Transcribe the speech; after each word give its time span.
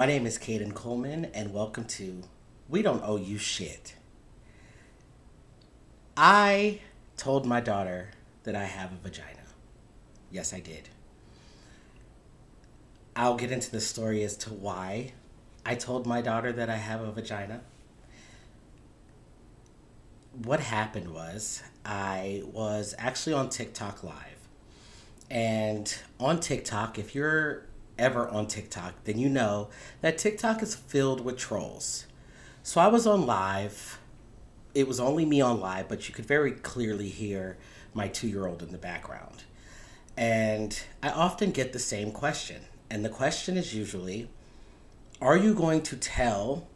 My 0.00 0.06
name 0.06 0.26
is 0.26 0.38
Kayden 0.38 0.74
Coleman, 0.74 1.24
and 1.34 1.52
welcome 1.52 1.82
to 1.86 2.22
We 2.68 2.82
Don't 2.82 3.02
Owe 3.04 3.16
You 3.16 3.36
Shit. 3.36 3.96
I 6.16 6.82
told 7.16 7.44
my 7.44 7.58
daughter 7.58 8.10
that 8.44 8.54
I 8.54 8.62
have 8.62 8.92
a 8.92 8.96
vagina. 9.02 9.40
Yes, 10.30 10.54
I 10.54 10.60
did. 10.60 10.88
I'll 13.16 13.34
get 13.34 13.50
into 13.50 13.72
the 13.72 13.80
story 13.80 14.22
as 14.22 14.36
to 14.36 14.50
why 14.50 15.14
I 15.66 15.74
told 15.74 16.06
my 16.06 16.22
daughter 16.22 16.52
that 16.52 16.70
I 16.70 16.76
have 16.76 17.00
a 17.00 17.10
vagina. 17.10 17.62
What 20.44 20.60
happened 20.60 21.12
was, 21.12 21.60
I 21.84 22.44
was 22.52 22.94
actually 22.98 23.32
on 23.32 23.48
TikTok 23.48 24.04
Live. 24.04 24.48
And 25.28 25.92
on 26.20 26.38
TikTok, 26.38 27.00
if 27.00 27.16
you're 27.16 27.64
ever 27.98 28.28
on 28.28 28.46
TikTok, 28.46 28.94
then 29.04 29.18
you 29.18 29.28
know 29.28 29.68
that 30.00 30.18
TikTok 30.18 30.62
is 30.62 30.74
filled 30.74 31.24
with 31.24 31.36
trolls. 31.36 32.06
So 32.62 32.80
I 32.80 32.88
was 32.88 33.06
on 33.06 33.26
live. 33.26 33.98
It 34.74 34.86
was 34.86 35.00
only 35.00 35.24
me 35.24 35.40
on 35.40 35.60
live, 35.60 35.88
but 35.88 36.08
you 36.08 36.14
could 36.14 36.26
very 36.26 36.52
clearly 36.52 37.08
hear 37.08 37.56
my 37.94 38.08
two 38.08 38.28
year 38.28 38.46
old 38.46 38.62
in 38.62 38.72
the 38.72 38.78
background. 38.78 39.44
And 40.16 40.80
I 41.02 41.10
often 41.10 41.52
get 41.52 41.72
the 41.72 41.78
same 41.78 42.10
question. 42.12 42.62
And 42.90 43.04
the 43.04 43.08
question 43.08 43.56
is 43.56 43.74
usually 43.74 44.28
Are 45.20 45.36
you 45.36 45.54
going 45.54 45.82
to 45.82 45.96
tell 45.96 46.66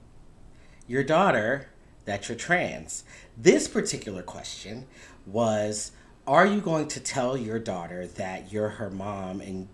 your 0.86 1.02
daughter 1.02 1.68
that 2.04 2.28
you're 2.28 2.38
trans? 2.38 3.04
This 3.36 3.68
particular 3.68 4.22
question 4.22 4.86
was 5.26 5.92
Are 6.26 6.46
you 6.46 6.60
going 6.60 6.88
to 6.88 7.00
tell 7.00 7.36
your 7.36 7.58
daughter 7.58 8.06
that 8.06 8.52
you're 8.52 8.70
her 8.70 8.90
mom 8.90 9.40
and 9.40 9.68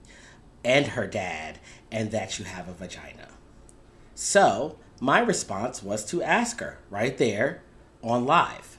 and 0.69 0.89
her 0.89 1.07
dad 1.07 1.59
and 1.91 2.11
that 2.11 2.39
you 2.39 2.45
have 2.45 2.69
a 2.69 2.75
vagina. 2.75 3.29
So, 4.15 4.77
my 5.01 5.19
response 5.19 5.83
was 5.83 6.05
to 6.07 6.23
ask 6.23 6.61
her 6.61 6.79
right 6.91 7.17
there 7.17 7.63
on 8.03 8.27
live. 8.27 8.79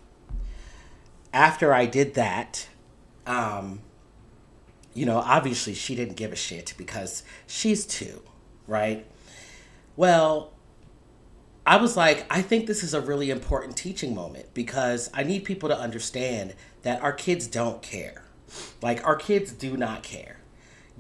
After 1.33 1.73
I 1.73 1.87
did 1.87 2.13
that, 2.13 2.67
um, 3.25 3.81
you 4.93 5.07
know, 5.07 5.17
obviously 5.17 5.73
she 5.73 5.95
didn't 5.95 6.15
give 6.15 6.31
a 6.31 6.35
shit 6.35 6.75
because 6.77 7.23
she's 7.47 7.87
two, 7.87 8.21
right? 8.67 9.05
Well, 9.95 10.51
I 11.65 11.77
was 11.77 11.97
like, 11.97 12.25
I 12.29 12.43
think 12.43 12.67
this 12.67 12.83
is 12.83 12.93
a 12.93 13.01
really 13.01 13.31
important 13.31 13.77
teaching 13.77 14.13
moment 14.13 14.53
because 14.53 15.09
I 15.11 15.23
need 15.23 15.43
people 15.43 15.69
to 15.69 15.77
understand 15.77 16.53
that 16.83 17.01
our 17.01 17.13
kids 17.13 17.47
don't 17.47 17.81
care. 17.81 18.25
Like, 18.81 19.05
our 19.07 19.15
kids 19.15 19.51
do 19.51 19.75
not 19.75 20.03
care. 20.03 20.39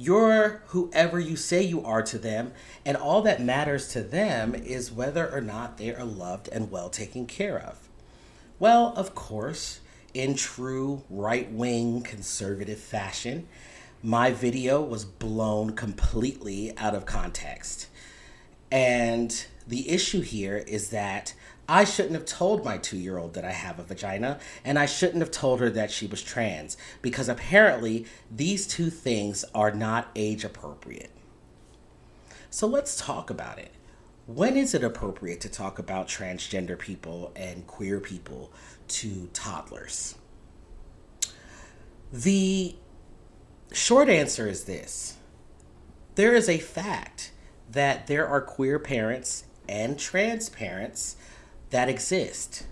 You're 0.01 0.61
whoever 0.67 1.19
you 1.19 1.35
say 1.35 1.61
you 1.61 1.83
are 1.83 2.01
to 2.03 2.17
them, 2.17 2.53
and 2.85 2.95
all 2.95 3.21
that 3.23 3.41
matters 3.41 3.89
to 3.89 4.01
them 4.01 4.55
is 4.55 4.93
whether 4.93 5.29
or 5.29 5.41
not 5.41 5.77
they 5.77 5.93
are 5.93 6.05
loved 6.05 6.47
and 6.47 6.71
well 6.71 6.89
taken 6.89 7.25
care 7.25 7.59
of. 7.59 7.89
Well, 8.59 8.93
of 8.95 9.13
course, 9.13 9.81
in 10.13 10.35
true 10.35 11.03
right 11.09 11.51
wing 11.51 12.01
conservative 12.01 12.79
fashion, 12.79 13.49
my 14.01 14.31
video 14.31 14.81
was 14.81 15.03
blown 15.03 15.75
completely 15.75 16.73
out 16.77 16.95
of 16.95 17.05
context. 17.05 17.87
And 18.71 19.45
the 19.67 19.89
issue 19.89 20.21
here 20.21 20.63
is 20.65 20.91
that 20.91 21.33
I 21.69 21.83
shouldn't 21.83 22.15
have 22.15 22.25
told 22.25 22.65
my 22.65 22.79
two 22.79 22.97
year 22.97 23.19
old 23.19 23.35
that 23.35 23.45
I 23.45 23.51
have 23.51 23.77
a 23.77 23.83
vagina, 23.83 24.39
and 24.65 24.79
I 24.79 24.87
shouldn't 24.87 25.21
have 25.21 25.29
told 25.29 25.59
her 25.59 25.69
that 25.69 25.91
she 25.91 26.07
was 26.07 26.23
trans, 26.23 26.75
because 27.03 27.29
apparently 27.29 28.07
these 28.31 28.65
two 28.65 28.89
things 28.89 29.45
are 29.53 29.69
not 29.69 30.09
age 30.15 30.43
appropriate. 30.43 31.11
So 32.49 32.65
let's 32.65 32.97
talk 32.97 33.29
about 33.29 33.59
it. 33.59 33.71
When 34.25 34.57
is 34.57 34.73
it 34.73 34.83
appropriate 34.83 35.41
to 35.41 35.49
talk 35.49 35.77
about 35.77 36.07
transgender 36.07 36.77
people 36.77 37.31
and 37.35 37.67
queer 37.67 37.99
people 37.99 38.51
to 38.87 39.29
toddlers? 39.33 40.15
The 42.11 42.75
short 43.71 44.09
answer 44.09 44.47
is 44.47 44.63
this 44.63 45.17
there 46.15 46.33
is 46.33 46.49
a 46.49 46.57
fact 46.57 47.31
that 47.71 48.07
there 48.07 48.27
are 48.27 48.41
queer 48.41 48.79
parents 48.79 49.43
and 49.67 49.99
trans 49.99 50.49
parents 50.49 51.15
that 51.69 51.89
exist. 51.89 52.65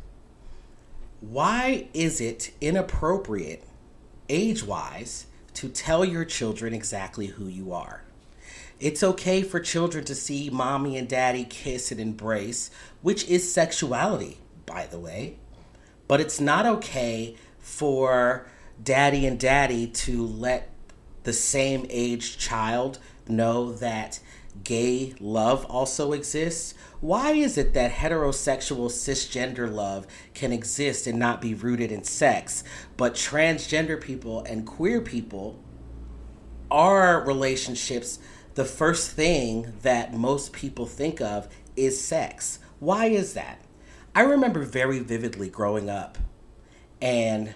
Why 1.22 1.88
is 1.94 2.22
it 2.22 2.52
inappropriate, 2.62 3.63
age 4.30 4.63
wise, 4.63 5.28
to 5.56 5.69
tell 5.69 6.06
your 6.06 6.25
children 6.25 6.74
exactly 6.74 7.28
who 7.28 7.47
you 7.47 7.74
are? 7.74 8.03
It's 8.80 9.02
okay 9.02 9.41
for 9.41 9.59
children 9.59 10.06
to 10.06 10.13
see 10.13 10.52
mommy 10.52 10.97
and 10.97 11.09
daddy 11.09 11.44
kiss 11.44 11.91
and 11.91 12.00
embrace, 12.00 12.69
which 13.02 13.25
is 13.25 13.52
sexuality, 13.52 14.38
by 14.68 14.85
the 14.85 15.00
way. 15.00 15.38
But 16.08 16.22
it's 16.22 16.40
not 16.40 16.66
okay 16.68 17.35
for 17.59 18.47
daddy 18.81 19.25
and 19.25 19.40
daddy 19.40 19.88
to 19.88 20.25
let 20.25 20.69
the 21.24 21.34
same 21.34 21.88
age 21.90 22.38
child 22.38 23.00
know 23.28 23.74
that 23.74 24.19
gay 24.63 25.13
love 25.19 25.66
also 25.66 26.13
exists 26.13 26.73
why 27.00 27.34
is 27.34 27.59
it 27.59 27.73
that 27.75 27.91
heterosexual 27.91 28.90
cisgender 28.90 29.72
love 29.72 30.07
can 30.34 30.51
exist 30.51 31.06
and 31.06 31.19
not 31.19 31.41
be 31.41 31.53
rooted 31.53 31.91
in 31.91 32.03
sex, 32.03 32.63
but 32.96 33.13
transgender 33.13 34.01
people 34.01 34.44
and 34.44 34.66
queer 34.66 35.00
people 35.01 35.59
are 36.72 37.23
relationships? 37.23 38.17
The 38.56 38.66
first 38.66 39.12
thing 39.12 39.73
that 39.84 40.16
most 40.16 40.53
people 40.53 40.88
think 40.88 41.22
of 41.22 41.47
is 41.75 42.01
sex. 42.01 42.57
Why 42.79 43.06
is 43.06 43.34
that? 43.34 43.62
I 44.16 44.22
remember 44.22 44.63
very 44.63 44.97
vividly 44.97 45.50
growing 45.50 45.91
up 45.91 46.17
and 47.00 47.53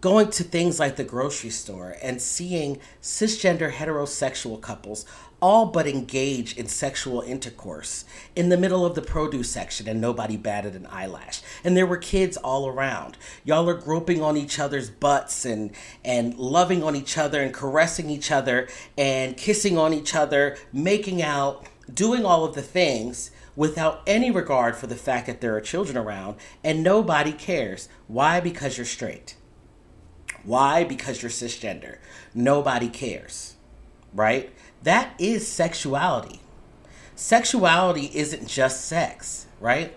going 0.00 0.30
to 0.30 0.42
things 0.42 0.80
like 0.80 0.96
the 0.96 1.04
grocery 1.04 1.50
store 1.50 1.96
and 2.02 2.22
seeing 2.22 2.80
cisgender 3.02 3.70
heterosexual 3.70 4.58
couples 4.62 5.04
all 5.42 5.66
but 5.66 5.86
engage 5.86 6.56
in 6.56 6.66
sexual 6.66 7.20
intercourse 7.20 8.06
in 8.34 8.48
the 8.48 8.56
middle 8.56 8.86
of 8.86 8.94
the 8.94 9.02
produce 9.02 9.50
section 9.50 9.86
and 9.88 10.00
nobody 10.00 10.36
batted 10.36 10.74
an 10.74 10.86
eyelash 10.86 11.42
and 11.64 11.76
there 11.76 11.84
were 11.84 11.98
kids 11.98 12.38
all 12.38 12.66
around 12.68 13.18
y'all 13.44 13.68
are 13.68 13.74
groping 13.74 14.22
on 14.22 14.36
each 14.36 14.58
other's 14.58 14.88
butts 14.88 15.44
and 15.44 15.72
and 16.04 16.34
loving 16.38 16.82
on 16.82 16.96
each 16.96 17.18
other 17.18 17.42
and 17.42 17.52
caressing 17.52 18.08
each 18.08 18.30
other 18.30 18.66
and 18.96 19.36
kissing 19.36 19.76
on 19.76 19.92
each 19.92 20.14
other 20.14 20.56
making 20.72 21.20
out 21.20 21.66
doing 21.92 22.24
all 22.24 22.44
of 22.44 22.54
the 22.54 22.62
things 22.62 23.30
without 23.54 24.00
any 24.06 24.30
regard 24.30 24.74
for 24.74 24.86
the 24.86 24.96
fact 24.96 25.26
that 25.26 25.42
there 25.42 25.54
are 25.54 25.60
children 25.60 25.98
around 25.98 26.36
and 26.64 26.82
nobody 26.82 27.32
cares 27.32 27.88
why 28.06 28.40
because 28.40 28.78
you're 28.78 28.86
straight 28.86 29.34
why? 30.44 30.84
Because 30.84 31.22
you're 31.22 31.30
cisgender. 31.30 31.98
Nobody 32.34 32.88
cares, 32.88 33.54
right? 34.12 34.52
That 34.82 35.14
is 35.18 35.46
sexuality. 35.46 36.40
Sexuality 37.14 38.10
isn't 38.14 38.48
just 38.48 38.84
sex, 38.84 39.46
right? 39.60 39.94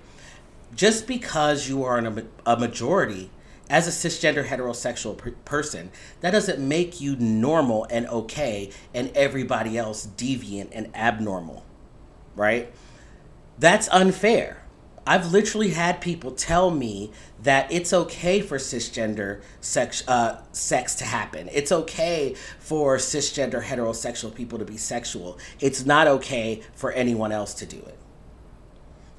Just 0.75 1.07
because 1.07 1.67
you 1.67 1.83
are 1.83 1.97
a, 1.97 2.25
a 2.45 2.57
majority 2.57 3.31
as 3.69 3.87
a 3.87 3.91
cisgender 4.09 4.45
heterosexual 4.45 5.17
per- 5.17 5.31
person, 5.43 5.89
that 6.21 6.31
doesn't 6.31 6.59
make 6.59 7.01
you 7.01 7.15
normal 7.15 7.87
and 7.89 8.07
okay 8.07 8.69
and 8.93 9.09
everybody 9.15 9.77
else 9.77 10.07
deviant 10.17 10.69
and 10.71 10.95
abnormal, 10.95 11.65
right? 12.35 12.71
That's 13.57 13.87
unfair. 13.89 14.64
I've 15.07 15.31
literally 15.31 15.71
had 15.71 16.01
people 16.01 16.31
tell 16.31 16.71
me 16.71 17.11
that 17.43 17.71
it's 17.71 17.93
okay 17.93 18.41
for 18.41 18.57
cisgender 18.57 19.41
sex 19.61 20.07
uh, 20.07 20.41
sex 20.51 20.95
to 20.95 21.05
happen. 21.05 21.47
It's 21.51 21.71
okay 21.71 22.35
for 22.59 22.97
cisgender 22.97 23.63
heterosexual 23.63 24.33
people 24.33 24.57
to 24.57 24.65
be 24.65 24.77
sexual. 24.77 25.37
It's 25.59 25.85
not 25.85 26.07
okay 26.07 26.63
for 26.73 26.91
anyone 26.91 27.31
else 27.31 27.53
to 27.55 27.67
do 27.67 27.77
it, 27.77 27.97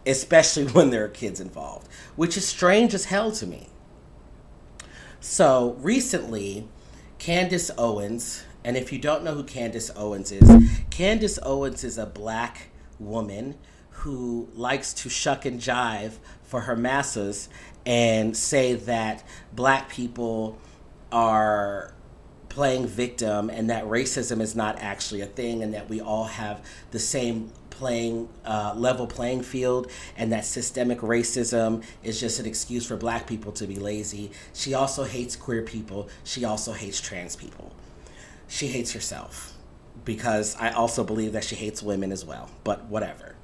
especially 0.06 0.64
when 0.72 0.90
there 0.90 1.04
are 1.04 1.08
kids 1.08 1.40
involved, 1.40 1.88
which 2.16 2.36
is 2.36 2.46
strange 2.46 2.92
as 2.92 3.04
hell 3.06 3.30
to 3.32 3.46
me. 3.46 3.68
So 5.20 5.76
recently, 5.78 6.68
Candace 7.18 7.70
Owens, 7.78 8.44
and 8.64 8.76
if 8.76 8.92
you 8.92 8.98
don't 8.98 9.22
know 9.22 9.34
who 9.34 9.44
Candace 9.44 9.90
Owens 9.94 10.32
is, 10.32 10.48
Candace 10.90 11.38
Owens 11.44 11.84
is 11.84 11.96
a 11.96 12.06
black 12.06 12.70
woman 12.98 13.54
who 14.06 14.48
likes 14.54 14.94
to 14.94 15.08
shuck 15.08 15.44
and 15.44 15.60
jive 15.60 16.12
for 16.44 16.60
her 16.60 16.76
masses 16.76 17.48
and 17.84 18.36
say 18.36 18.72
that 18.72 19.24
black 19.52 19.88
people 19.88 20.56
are 21.10 21.92
playing 22.48 22.86
victim 22.86 23.50
and 23.50 23.68
that 23.68 23.82
racism 23.82 24.40
is 24.40 24.54
not 24.54 24.78
actually 24.78 25.22
a 25.22 25.26
thing 25.26 25.60
and 25.60 25.74
that 25.74 25.88
we 25.88 26.00
all 26.00 26.22
have 26.22 26.64
the 26.92 27.00
same 27.00 27.50
playing 27.68 28.28
uh, 28.44 28.72
level 28.76 29.08
playing 29.08 29.42
field 29.42 29.90
and 30.16 30.30
that 30.30 30.44
systemic 30.44 30.98
racism 31.00 31.82
is 32.04 32.20
just 32.20 32.38
an 32.38 32.46
excuse 32.46 32.86
for 32.86 32.96
black 32.96 33.26
people 33.26 33.50
to 33.50 33.66
be 33.66 33.74
lazy. 33.74 34.30
She 34.54 34.72
also 34.72 35.02
hates 35.02 35.34
queer 35.34 35.62
people. 35.62 36.08
She 36.22 36.44
also 36.44 36.72
hates 36.72 37.00
trans 37.00 37.34
people. 37.34 37.74
She 38.46 38.68
hates 38.68 38.92
herself 38.92 39.52
because 40.04 40.54
i 40.60 40.70
also 40.70 41.02
believe 41.02 41.32
that 41.32 41.42
she 41.42 41.56
hates 41.56 41.82
women 41.82 42.12
as 42.12 42.24
well 42.24 42.50
but 42.64 42.84
whatever 42.84 43.34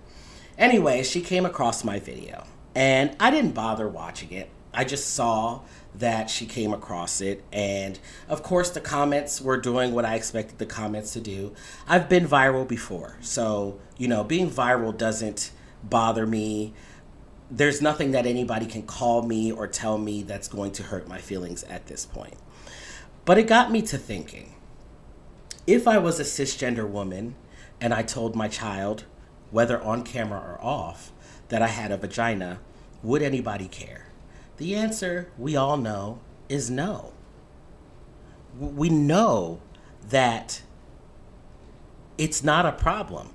Anyway, 0.59 1.03
she 1.03 1.21
came 1.21 1.47
across 1.47 1.85
my 1.85 1.99
video 1.99 2.45
and 2.75 3.17
I 3.19 3.31
didn't 3.31 3.53
bother 3.53 3.89
watching 3.89 4.33
it. 4.33 4.51
I 4.75 4.85
just 4.85 5.15
saw 5.15 5.61
that 5.95 6.31
she 6.31 6.47
came 6.47 6.73
across 6.73 7.21
it. 7.21 7.45
And 7.53 7.99
of 8.29 8.43
course, 8.43 8.71
the 8.71 8.81
comments 8.81 9.41
were 9.41 9.59
doing 9.59 9.93
what 9.93 10.05
I 10.05 10.15
expected 10.15 10.59
the 10.59 10.67
comments 10.67 11.13
to 11.13 11.21
do. 11.21 11.53
I've 11.87 12.09
been 12.09 12.27
viral 12.27 12.67
before. 12.67 13.17
So, 13.21 13.79
you 13.99 14.09
know, 14.09 14.25
being 14.25 14.51
viral 14.51 14.97
doesn't 14.97 15.53
bother 15.83 16.27
me. 16.27 16.73
There's 17.51 17.83
nothing 17.83 18.13
that 18.13 18.25
anybody 18.25 18.65
can 18.65 18.83
call 18.83 19.23
me 19.23 19.53
or 19.53 19.67
tell 19.67 19.99
me 19.99 20.23
that's 20.23 20.49
going 20.49 20.73
to 20.73 20.85
hurt 20.85 21.07
my 21.07 21.19
feelings 21.19 21.65
at 21.65 21.87
this 21.87 22.07
point. 22.07 22.35
But 23.25 23.37
it 23.37 23.47
got 23.47 23.71
me 23.71 23.83
to 23.83 23.99
thinking 23.99 24.55
if 25.67 25.87
I 25.87 25.99
was 25.99 26.19
a 26.19 26.25
cisgender 26.25 26.89
woman 26.89 27.37
and 27.81 27.93
I 27.93 28.03
told 28.03 28.35
my 28.35 28.49
child, 28.49 29.05
whether 29.53 29.81
on 29.81 30.03
camera 30.03 30.41
or 30.41 30.59
off, 30.61 31.13
that 31.49 31.63
I 31.63 31.69
had 31.69 31.93
a 31.93 31.97
vagina, 31.97 32.59
would 33.03 33.23
anybody 33.23 33.69
care? 33.69 34.07
The 34.57 34.75
answer, 34.75 35.31
we 35.39 35.55
all 35.55 35.77
know, 35.77 36.19
is 36.49 36.71
no. 36.71 37.13
We 38.59 38.89
know 38.89 39.61
that 40.09 40.63
it's 42.19 42.43
not 42.43 42.67
a 42.67 42.73
problem. 42.73 43.31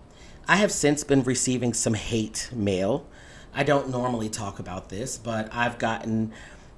I 0.47 0.57
have 0.57 0.71
since 0.71 1.03
been 1.03 1.23
receiving 1.23 1.73
some 1.73 1.93
hate 1.93 2.49
mail. 2.53 3.05
I 3.53 3.63
don't 3.63 3.89
normally 3.89 4.29
talk 4.29 4.59
about 4.59 4.89
this, 4.89 5.17
but 5.17 5.53
I've 5.53 5.77
gotten 5.77 6.31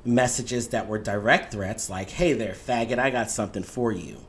messages 0.05 0.69
that 0.69 0.87
were 0.87 0.97
direct 0.97 1.51
threats 1.51 1.89
like, 1.89 2.09
hey 2.09 2.33
there, 2.33 2.53
faggot, 2.53 2.99
I 2.99 3.09
got 3.09 3.29
something 3.29 3.63
for 3.63 3.91
you. 3.91 4.25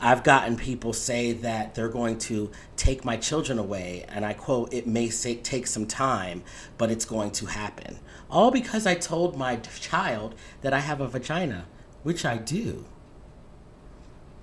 I've 0.00 0.22
gotten 0.22 0.56
people 0.56 0.92
say 0.92 1.32
that 1.32 1.74
they're 1.74 1.88
going 1.88 2.18
to 2.18 2.50
take 2.76 3.04
my 3.04 3.16
children 3.16 3.58
away, 3.58 4.04
and 4.08 4.24
I 4.24 4.34
quote, 4.34 4.72
it 4.72 4.86
may 4.86 5.08
say, 5.08 5.36
take 5.36 5.66
some 5.66 5.86
time, 5.86 6.42
but 6.76 6.90
it's 6.90 7.04
going 7.04 7.30
to 7.32 7.46
happen. 7.46 7.98
All 8.30 8.50
because 8.50 8.86
I 8.86 8.94
told 8.94 9.36
my 9.36 9.56
child 9.56 10.34
that 10.62 10.74
I 10.74 10.80
have 10.80 11.00
a 11.00 11.08
vagina, 11.08 11.66
which 12.02 12.24
I 12.24 12.36
do. 12.36 12.84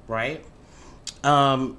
Right? 0.08 0.44
Um, 1.24 1.78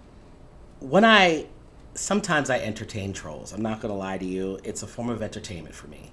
when 0.81 1.05
I, 1.05 1.47
sometimes 1.95 2.51
I 2.51 2.59
entertain 2.59 3.13
trolls, 3.13 3.53
I'm 3.53 3.63
not 3.63 3.81
going 3.81 3.93
to 3.93 3.99
lie 3.99 4.19
to 4.19 4.25
you, 4.25 4.61
it's 4.63 4.83
a 4.83 4.87
form 4.87 5.09
of 5.09 5.23
entertainment 5.23 5.75
for 5.75 5.89
me 5.89 6.13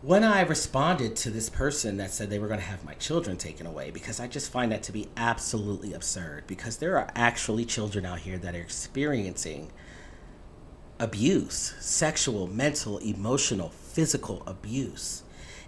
when 0.00 0.22
I 0.22 0.42
responded 0.42 1.16
to 1.16 1.30
this 1.30 1.50
person 1.50 1.96
that 1.96 2.12
said 2.12 2.30
they 2.30 2.38
were 2.38 2.46
going 2.46 2.60
to 2.60 2.66
have 2.66 2.84
my 2.84 2.94
children 2.94 3.36
taken 3.36 3.66
away, 3.66 3.90
because 3.90 4.20
I 4.20 4.28
just 4.28 4.52
find 4.52 4.70
that 4.70 4.84
to 4.84 4.92
be 4.92 5.08
absolutely 5.16 5.92
absurd, 5.92 6.44
because 6.46 6.76
there 6.76 6.96
are 6.98 7.10
actually 7.16 7.64
children 7.64 8.06
out 8.06 8.20
here 8.20 8.38
that 8.38 8.54
are 8.54 8.60
experiencing 8.60 9.72
abuse 11.00 11.74
sexual, 11.80 12.46
mental, 12.46 12.98
emotional, 12.98 13.70
physical 13.70 14.42
abuse. 14.46 15.24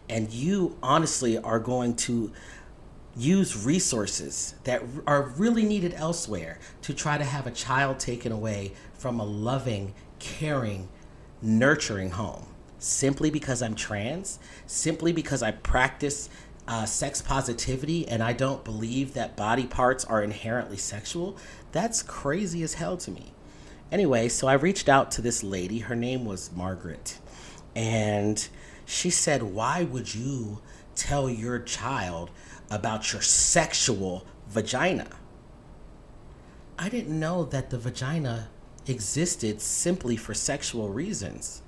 And 0.09 0.33
you 0.33 0.77
honestly 0.83 1.39
are 1.39 1.61
going 1.61 1.97
to 1.97 2.33
use 3.17 3.65
resources 3.65 4.55
that 4.63 4.83
are 5.07 5.23
really 5.37 5.65
needed 5.65 5.93
elsewhere 5.95 6.61
to 6.83 6.95
try 6.95 7.19
to 7.19 7.25
have 7.25 7.49
a 7.49 7.51
child 7.51 7.99
taken 7.99 8.31
away 8.31 8.73
from 8.93 9.19
a 9.19 9.25
loving, 9.25 9.93
caring, 10.21 10.89
nurturing 11.43 12.11
home 12.11 12.47
simply 12.81 13.31
because 13.31 13.63
I'm 13.63 13.77
trans, 13.77 14.41
simply 14.67 15.13
because 15.13 15.43
I 15.43 15.53
practice 15.53 16.29
uh, 16.67 16.87
sex 16.87 17.23
positivity 17.23 18.09
and 18.09 18.23
I 18.23 18.33
don't 18.33 18.65
believe 18.65 19.15
that 19.15 19.37
body 19.37 19.67
parts 19.67 20.05
are 20.05 20.23
inherently 20.23 20.77
sexual, 20.77 21.37
that's 21.73 22.03
crazy 22.03 22.63
as 22.63 22.75
hell 22.75 22.97
to 22.99 23.11
me. 23.11 23.33
Anyway, 23.93 24.29
so 24.29 24.47
I 24.47 24.55
reached 24.55 24.89
out 24.89 25.11
to 25.13 25.23
this 25.23 25.43
lady. 25.43 25.81
Her 25.81 25.97
name 25.97 26.25
was 26.25 26.51
Margaret. 26.55 27.19
And 27.75 28.49
she 28.87 29.11
said, 29.11 29.43
Why 29.43 29.85
would 29.85 30.15
you 30.15 30.61
tell 30.95 31.29
your 31.29 31.59
child 31.59 32.31
about 32.71 33.13
your 33.13 33.23
sexual 33.23 34.27
vagina? 34.49 35.09
I 36.79 36.89
didn't 36.89 37.19
know 37.19 37.45
that 37.45 37.71
the 37.71 37.79
vagina 37.79 38.49
existed 38.87 39.61
simply 39.61 40.17
for 40.17 40.35
sexual 40.35 40.89
reasons. 40.89 41.63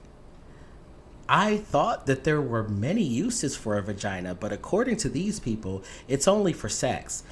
I 1.28 1.56
thought 1.56 2.06
that 2.06 2.24
there 2.24 2.40
were 2.40 2.68
many 2.68 3.02
uses 3.02 3.56
for 3.56 3.78
a 3.78 3.82
vagina, 3.82 4.34
but 4.34 4.52
according 4.52 4.96
to 4.98 5.08
these 5.08 5.40
people, 5.40 5.82
it's 6.08 6.28
only 6.28 6.52
for 6.52 6.68
sex. 6.68 7.22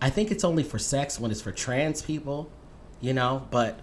I 0.00 0.10
think 0.10 0.30
it's 0.30 0.44
only 0.44 0.62
for 0.62 0.78
sex 0.78 1.18
when 1.18 1.30
it's 1.30 1.40
for 1.40 1.52
trans 1.52 2.02
people, 2.02 2.50
you 3.00 3.12
know, 3.12 3.46
but 3.50 3.80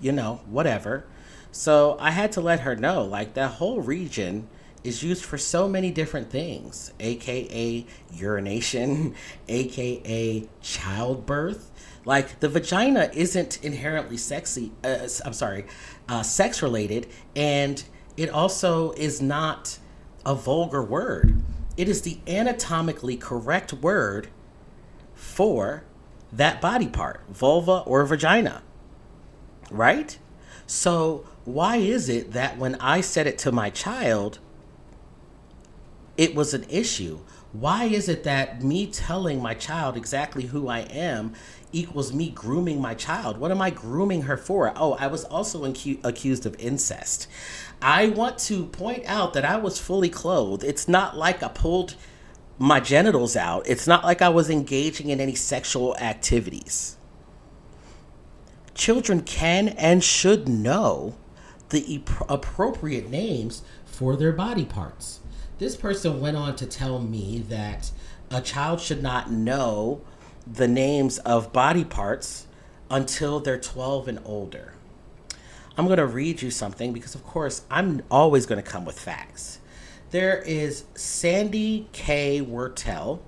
you 0.00 0.12
know, 0.12 0.40
whatever. 0.46 1.06
So 1.50 1.96
I 1.98 2.10
had 2.10 2.32
to 2.32 2.40
let 2.40 2.60
her 2.60 2.76
know 2.76 3.04
like 3.04 3.34
that 3.34 3.52
whole 3.52 3.80
region 3.80 4.48
is 4.84 5.02
used 5.02 5.24
for 5.24 5.38
so 5.38 5.66
many 5.66 5.90
different 5.90 6.30
things, 6.30 6.92
aka 7.00 7.86
urination, 8.12 9.14
aka 9.48 10.48
childbirth. 10.62 11.70
Like 12.04 12.38
the 12.38 12.48
vagina 12.48 13.10
isn't 13.12 13.64
inherently 13.64 14.16
sexy. 14.16 14.70
Uh, 14.84 15.08
I'm 15.24 15.32
sorry, 15.32 15.66
uh, 16.08 16.22
sex 16.22 16.62
related, 16.62 17.08
and 17.34 17.82
it 18.16 18.30
also 18.30 18.92
is 18.92 19.20
not 19.20 19.78
a 20.24 20.34
vulgar 20.34 20.82
word. 20.82 21.42
It 21.76 21.88
is 21.88 22.02
the 22.02 22.18
anatomically 22.26 23.16
correct 23.16 23.72
word 23.72 24.28
for 25.14 25.84
that 26.32 26.60
body 26.60 26.88
part, 26.88 27.20
vulva 27.28 27.82
or 27.86 28.04
vagina. 28.04 28.62
Right? 29.70 30.18
So, 30.66 31.26
why 31.44 31.76
is 31.76 32.08
it 32.08 32.32
that 32.32 32.58
when 32.58 32.74
I 32.76 33.00
said 33.00 33.26
it 33.26 33.38
to 33.38 33.52
my 33.52 33.70
child, 33.70 34.38
it 36.16 36.34
was 36.34 36.54
an 36.54 36.64
issue? 36.68 37.20
Why 37.52 37.84
is 37.84 38.08
it 38.08 38.24
that 38.24 38.62
me 38.62 38.86
telling 38.86 39.40
my 39.40 39.54
child 39.54 39.96
exactly 39.96 40.46
who 40.46 40.68
I 40.68 40.80
am 40.80 41.34
equals 41.72 42.12
me 42.12 42.30
grooming 42.30 42.80
my 42.80 42.94
child? 42.94 43.38
What 43.38 43.50
am 43.50 43.60
I 43.60 43.70
grooming 43.70 44.22
her 44.22 44.36
for? 44.36 44.72
Oh, 44.76 44.94
I 44.94 45.06
was 45.06 45.24
also 45.24 45.64
incu- 45.64 46.04
accused 46.04 46.46
of 46.46 46.56
incest. 46.58 47.26
I 47.82 48.08
want 48.08 48.38
to 48.40 48.66
point 48.66 49.04
out 49.06 49.34
that 49.34 49.44
I 49.44 49.56
was 49.56 49.78
fully 49.78 50.08
clothed. 50.08 50.64
It's 50.64 50.88
not 50.88 51.16
like 51.16 51.42
I 51.42 51.48
pulled 51.48 51.96
my 52.58 52.80
genitals 52.80 53.36
out, 53.36 53.68
it's 53.68 53.86
not 53.86 54.04
like 54.04 54.22
I 54.22 54.30
was 54.30 54.48
engaging 54.48 55.10
in 55.10 55.20
any 55.20 55.34
sexual 55.34 55.94
activities. 55.98 56.96
Children 58.74 59.22
can 59.22 59.68
and 59.68 60.02
should 60.02 60.48
know 60.48 61.16
the 61.68 62.02
appropriate 62.28 63.10
names 63.10 63.62
for 63.84 64.16
their 64.16 64.32
body 64.32 64.64
parts. 64.64 65.20
This 65.58 65.76
person 65.76 66.20
went 66.20 66.36
on 66.36 66.56
to 66.56 66.66
tell 66.66 66.98
me 66.98 67.44
that 67.48 67.90
a 68.30 68.40
child 68.40 68.80
should 68.80 69.02
not 69.02 69.30
know 69.30 70.02
the 70.46 70.68
names 70.68 71.18
of 71.18 71.52
body 71.52 71.84
parts 71.84 72.46
until 72.90 73.40
they're 73.40 73.58
12 73.58 74.08
and 74.08 74.20
older. 74.24 74.74
I'm 75.76 75.86
going 75.86 75.98
to 75.98 76.06
read 76.06 76.40
you 76.40 76.50
something 76.50 76.92
because, 76.92 77.14
of 77.14 77.24
course, 77.24 77.62
I'm 77.70 78.02
always 78.10 78.46
going 78.46 78.62
to 78.62 78.68
come 78.68 78.84
with 78.84 78.98
facts. 78.98 79.58
There 80.10 80.38
is 80.38 80.84
Sandy 80.94 81.88
K. 81.92 82.40
Wurtele, 82.40 83.18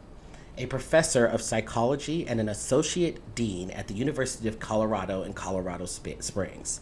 a 0.58 0.66
professor 0.66 1.24
of 1.24 1.40
psychology 1.40 2.26
and 2.26 2.40
an 2.40 2.48
associate 2.48 3.34
dean 3.34 3.70
at 3.70 3.88
the 3.88 3.94
University 3.94 4.48
of 4.48 4.58
Colorado 4.58 5.22
in 5.22 5.32
Colorado 5.32 5.86
Springs. 5.86 6.80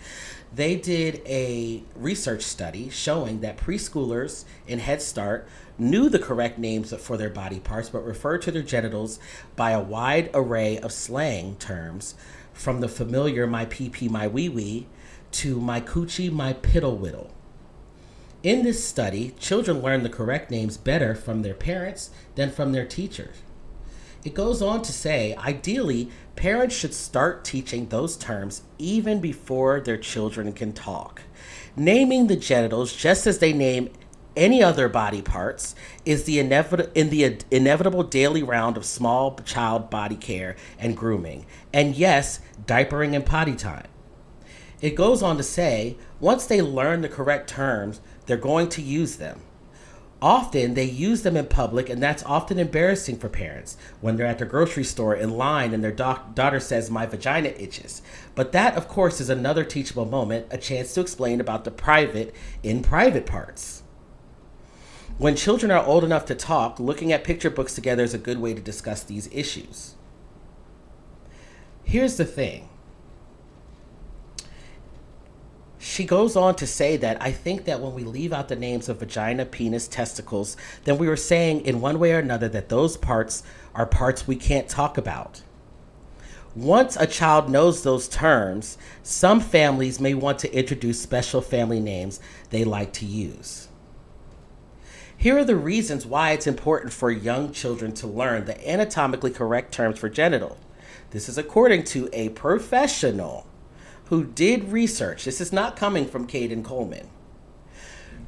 They 0.54 0.76
did 0.76 1.20
a 1.26 1.82
research 1.94 2.42
study 2.42 2.88
showing 2.88 3.40
that 3.40 3.58
preschoolers 3.58 4.44
in 4.66 4.78
Head 4.78 5.02
Start 5.02 5.46
knew 5.78 6.08
the 6.08 6.18
correct 6.18 6.58
names 6.58 6.94
for 6.94 7.16
their 7.16 7.30
body 7.30 7.60
parts 7.60 7.90
but 7.90 8.04
referred 8.04 8.42
to 8.42 8.50
their 8.50 8.62
genitals 8.62 9.20
by 9.54 9.72
a 9.72 9.80
wide 9.80 10.30
array 10.32 10.78
of 10.78 10.90
slang 10.90 11.56
terms 11.56 12.14
from 12.54 12.80
the 12.80 12.88
familiar 12.88 13.46
my 13.46 13.66
pee 13.66 13.90
pee, 13.90 14.08
my 14.08 14.26
wee 14.26 14.48
wee 14.48 14.86
to 15.32 15.60
My 15.60 15.82
Coochie, 15.82 16.32
My 16.32 16.54
Piddle 16.54 16.96
Whittle. 16.96 17.30
In 18.42 18.62
this 18.62 18.82
study, 18.82 19.34
children 19.38 19.82
learn 19.82 20.02
the 20.02 20.08
correct 20.08 20.50
names 20.50 20.78
better 20.78 21.14
from 21.14 21.42
their 21.42 21.52
parents 21.52 22.10
than 22.36 22.50
from 22.50 22.72
their 22.72 22.86
teachers. 22.86 23.36
It 24.26 24.34
goes 24.34 24.60
on 24.60 24.82
to 24.82 24.92
say, 24.92 25.36
ideally, 25.36 26.10
parents 26.34 26.74
should 26.74 26.92
start 26.92 27.44
teaching 27.44 27.86
those 27.86 28.16
terms 28.16 28.62
even 28.76 29.20
before 29.20 29.78
their 29.78 29.96
children 29.96 30.52
can 30.52 30.72
talk. 30.72 31.22
Naming 31.76 32.26
the 32.26 32.34
genitals 32.34 32.92
just 32.92 33.28
as 33.28 33.38
they 33.38 33.52
name 33.52 33.88
any 34.34 34.64
other 34.64 34.88
body 34.88 35.22
parts 35.22 35.76
is 36.04 36.24
the 36.24 36.40
inevitable 36.40 36.90
in 36.96 37.10
the 37.10 37.38
inevitable 37.52 38.02
daily 38.02 38.42
round 38.42 38.76
of 38.76 38.84
small 38.84 39.36
child 39.44 39.90
body 39.90 40.16
care 40.16 40.56
and 40.76 40.96
grooming. 40.96 41.46
And 41.72 41.94
yes, 41.94 42.40
diapering 42.66 43.14
and 43.14 43.24
potty 43.24 43.54
time. 43.54 43.86
It 44.80 44.96
goes 44.96 45.22
on 45.22 45.36
to 45.36 45.44
say 45.44 45.98
once 46.18 46.46
they 46.46 46.60
learn 46.60 47.02
the 47.02 47.08
correct 47.08 47.48
terms, 47.48 48.00
they're 48.26 48.36
going 48.36 48.70
to 48.70 48.82
use 48.82 49.18
them. 49.18 49.42
Often 50.22 50.74
they 50.74 50.84
use 50.84 51.22
them 51.22 51.36
in 51.36 51.46
public, 51.46 51.90
and 51.90 52.02
that's 52.02 52.22
often 52.24 52.58
embarrassing 52.58 53.18
for 53.18 53.28
parents 53.28 53.76
when 54.00 54.16
they're 54.16 54.26
at 54.26 54.38
the 54.38 54.46
grocery 54.46 54.84
store 54.84 55.14
in 55.14 55.36
line 55.36 55.74
and 55.74 55.84
their 55.84 55.92
doc- 55.92 56.34
daughter 56.34 56.58
says, 56.58 56.90
My 56.90 57.04
vagina 57.04 57.50
itches. 57.50 58.00
But 58.34 58.52
that, 58.52 58.76
of 58.76 58.88
course, 58.88 59.20
is 59.20 59.28
another 59.28 59.62
teachable 59.62 60.06
moment, 60.06 60.46
a 60.50 60.56
chance 60.56 60.94
to 60.94 61.02
explain 61.02 61.38
about 61.38 61.64
the 61.64 61.70
private 61.70 62.34
in 62.62 62.82
private 62.82 63.26
parts. 63.26 63.82
When 65.18 65.36
children 65.36 65.70
are 65.70 65.84
old 65.84 66.04
enough 66.04 66.24
to 66.26 66.34
talk, 66.34 66.80
looking 66.80 67.12
at 67.12 67.24
picture 67.24 67.50
books 67.50 67.74
together 67.74 68.02
is 68.02 68.14
a 68.14 68.18
good 68.18 68.38
way 68.38 68.54
to 68.54 68.60
discuss 68.60 69.02
these 69.02 69.28
issues. 69.32 69.96
Here's 71.84 72.16
the 72.16 72.24
thing 72.24 72.68
she 75.86 76.04
goes 76.04 76.34
on 76.34 76.56
to 76.56 76.66
say 76.66 76.96
that 76.96 77.22
I 77.22 77.30
think 77.30 77.64
that 77.64 77.80
when 77.80 77.94
we 77.94 78.02
leave 78.02 78.32
out 78.32 78.48
the 78.48 78.56
names 78.56 78.88
of 78.88 78.98
vagina, 78.98 79.46
penis, 79.46 79.86
testicles, 79.86 80.56
then 80.84 80.98
we 80.98 81.06
are 81.06 81.16
saying 81.16 81.60
in 81.60 81.80
one 81.80 82.00
way 82.00 82.12
or 82.12 82.18
another 82.18 82.48
that 82.48 82.68
those 82.68 82.96
parts 82.96 83.44
are 83.74 83.86
parts 83.86 84.26
we 84.26 84.34
can't 84.34 84.68
talk 84.68 84.98
about. 84.98 85.42
Once 86.56 86.96
a 86.96 87.06
child 87.06 87.48
knows 87.48 87.82
those 87.82 88.08
terms, 88.08 88.76
some 89.04 89.40
families 89.40 90.00
may 90.00 90.12
want 90.12 90.40
to 90.40 90.52
introduce 90.52 91.00
special 91.00 91.40
family 91.40 91.78
names 91.78 92.18
they 92.50 92.64
like 92.64 92.92
to 92.92 93.06
use. 93.06 93.68
Here 95.16 95.38
are 95.38 95.44
the 95.44 95.56
reasons 95.56 96.04
why 96.04 96.32
it's 96.32 96.48
important 96.48 96.92
for 96.92 97.10
young 97.10 97.52
children 97.52 97.92
to 97.94 98.06
learn 98.06 98.44
the 98.44 98.68
anatomically 98.68 99.30
correct 99.30 99.72
terms 99.72 99.98
for 99.98 100.08
genital. 100.08 100.58
This 101.10 101.28
is 101.28 101.38
according 101.38 101.84
to 101.84 102.08
a 102.12 102.30
professional 102.30 103.45
who 104.06 104.24
did 104.24 104.72
research. 104.72 105.24
This 105.24 105.40
is 105.40 105.52
not 105.52 105.76
coming 105.76 106.06
from 106.06 106.26
Kayden 106.26 106.64
Coleman. 106.64 107.08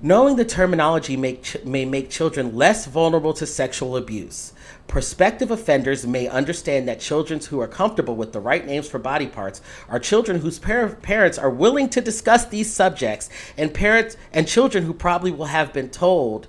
Knowing 0.00 0.36
the 0.36 0.44
terminology 0.44 1.16
make, 1.16 1.64
may 1.64 1.84
make 1.84 2.08
children 2.08 2.54
less 2.54 2.86
vulnerable 2.86 3.32
to 3.32 3.44
sexual 3.44 3.96
abuse. 3.96 4.52
Prospective 4.86 5.50
offenders 5.50 6.06
may 6.06 6.28
understand 6.28 6.86
that 6.86 7.00
children 7.00 7.40
who 7.40 7.60
are 7.60 7.66
comfortable 7.66 8.14
with 8.14 8.32
the 8.32 8.38
right 8.40 8.64
names 8.64 8.88
for 8.88 9.00
body 9.00 9.26
parts 9.26 9.60
are 9.88 9.98
children 9.98 10.40
whose 10.40 10.60
par- 10.60 10.90
parents 11.02 11.36
are 11.36 11.50
willing 11.50 11.88
to 11.88 12.00
discuss 12.00 12.44
these 12.44 12.72
subjects, 12.72 13.28
and 13.56 13.74
parents 13.74 14.16
and 14.32 14.46
children 14.46 14.84
who 14.84 14.94
probably 14.94 15.32
will 15.32 15.46
have 15.46 15.72
been 15.72 15.90
told 15.90 16.46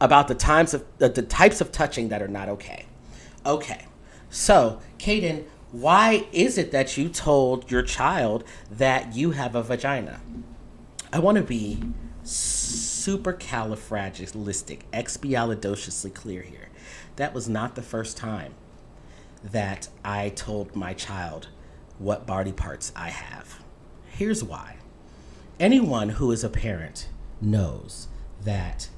about 0.00 0.28
the 0.28 0.34
times 0.34 0.72
of 0.72 0.84
uh, 1.00 1.08
the 1.08 1.22
types 1.22 1.60
of 1.60 1.72
touching 1.72 2.10
that 2.10 2.22
are 2.22 2.28
not 2.28 2.48
okay. 2.48 2.86
Okay, 3.44 3.86
so 4.30 4.80
Kayden, 4.98 5.44
why 5.74 6.26
is 6.30 6.56
it 6.56 6.70
that 6.70 6.96
you 6.96 7.08
told 7.08 7.68
your 7.68 7.82
child 7.82 8.44
that 8.70 9.16
you 9.16 9.32
have 9.32 9.56
a 9.56 9.62
vagina? 9.62 10.20
I 11.12 11.18
want 11.18 11.36
to 11.36 11.42
be 11.42 11.82
supercalifragilistic, 12.22 14.82
expialidociously 14.92 16.14
clear 16.14 16.42
here. 16.42 16.68
That 17.16 17.34
was 17.34 17.48
not 17.48 17.74
the 17.74 17.82
first 17.82 18.16
time 18.16 18.54
that 19.42 19.88
I 20.04 20.28
told 20.28 20.76
my 20.76 20.94
child 20.94 21.48
what 21.98 22.24
body 22.24 22.52
parts 22.52 22.92
I 22.94 23.10
have. 23.10 23.60
Here's 24.06 24.44
why. 24.44 24.76
Anyone 25.58 26.10
who 26.10 26.30
is 26.30 26.44
a 26.44 26.48
parent 26.48 27.08
knows 27.40 28.06
that 28.44 28.90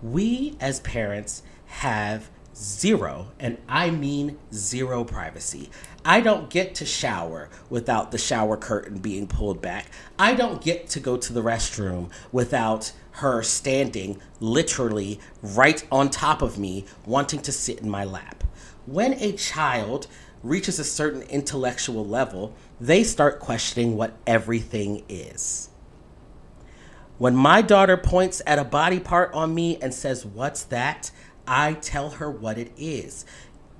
we 0.00 0.56
as 0.60 0.78
parents 0.78 1.42
have 1.66 2.30
zero, 2.54 3.28
and 3.38 3.58
I 3.68 3.90
mean 3.90 4.38
zero 4.52 5.04
privacy. 5.04 5.70
I 6.04 6.20
don't 6.20 6.50
get 6.50 6.74
to 6.76 6.86
shower 6.86 7.48
without 7.68 8.10
the 8.10 8.18
shower 8.18 8.56
curtain 8.56 8.98
being 8.98 9.26
pulled 9.26 9.60
back. 9.60 9.86
I 10.18 10.34
don't 10.34 10.62
get 10.62 10.88
to 10.90 11.00
go 11.00 11.16
to 11.16 11.32
the 11.32 11.42
restroom 11.42 12.10
without 12.32 12.92
her 13.12 13.42
standing 13.42 14.20
literally 14.40 15.20
right 15.42 15.86
on 15.90 16.10
top 16.10 16.42
of 16.42 16.58
me, 16.58 16.86
wanting 17.04 17.40
to 17.42 17.52
sit 17.52 17.80
in 17.80 17.90
my 17.90 18.04
lap. 18.04 18.44
When 18.86 19.14
a 19.14 19.32
child 19.32 20.06
reaches 20.42 20.78
a 20.78 20.84
certain 20.84 21.22
intellectual 21.22 22.06
level, 22.06 22.54
they 22.80 23.04
start 23.04 23.40
questioning 23.40 23.96
what 23.96 24.14
everything 24.26 25.02
is. 25.08 25.68
When 27.18 27.36
my 27.36 27.60
daughter 27.60 27.98
points 27.98 28.40
at 28.46 28.58
a 28.58 28.64
body 28.64 28.98
part 28.98 29.34
on 29.34 29.54
me 29.54 29.76
and 29.82 29.92
says, 29.92 30.24
What's 30.24 30.62
that? 30.64 31.10
I 31.50 31.74
tell 31.74 32.10
her 32.10 32.30
what 32.30 32.58
it 32.58 32.70
is. 32.78 33.26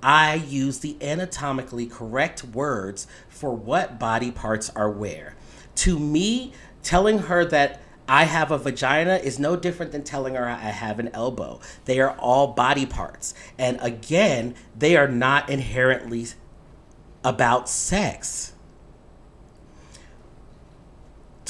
I 0.02 0.34
use 0.34 0.80
the 0.80 0.96
anatomically 1.00 1.86
correct 1.86 2.42
words 2.42 3.06
for 3.28 3.54
what 3.54 4.00
body 4.00 4.32
parts 4.32 4.70
are 4.70 4.90
where. 4.90 5.36
To 5.76 5.96
me, 5.96 6.52
telling 6.82 7.20
her 7.20 7.44
that 7.44 7.80
I 8.08 8.24
have 8.24 8.50
a 8.50 8.58
vagina 8.58 9.16
is 9.16 9.38
no 9.38 9.54
different 9.54 9.92
than 9.92 10.02
telling 10.02 10.34
her 10.34 10.48
I 10.48 10.56
have 10.56 10.98
an 10.98 11.10
elbow. 11.14 11.60
They 11.84 12.00
are 12.00 12.16
all 12.18 12.48
body 12.48 12.86
parts. 12.86 13.34
And 13.56 13.78
again, 13.80 14.56
they 14.76 14.96
are 14.96 15.06
not 15.06 15.48
inherently 15.48 16.26
about 17.22 17.68
sex 17.68 18.54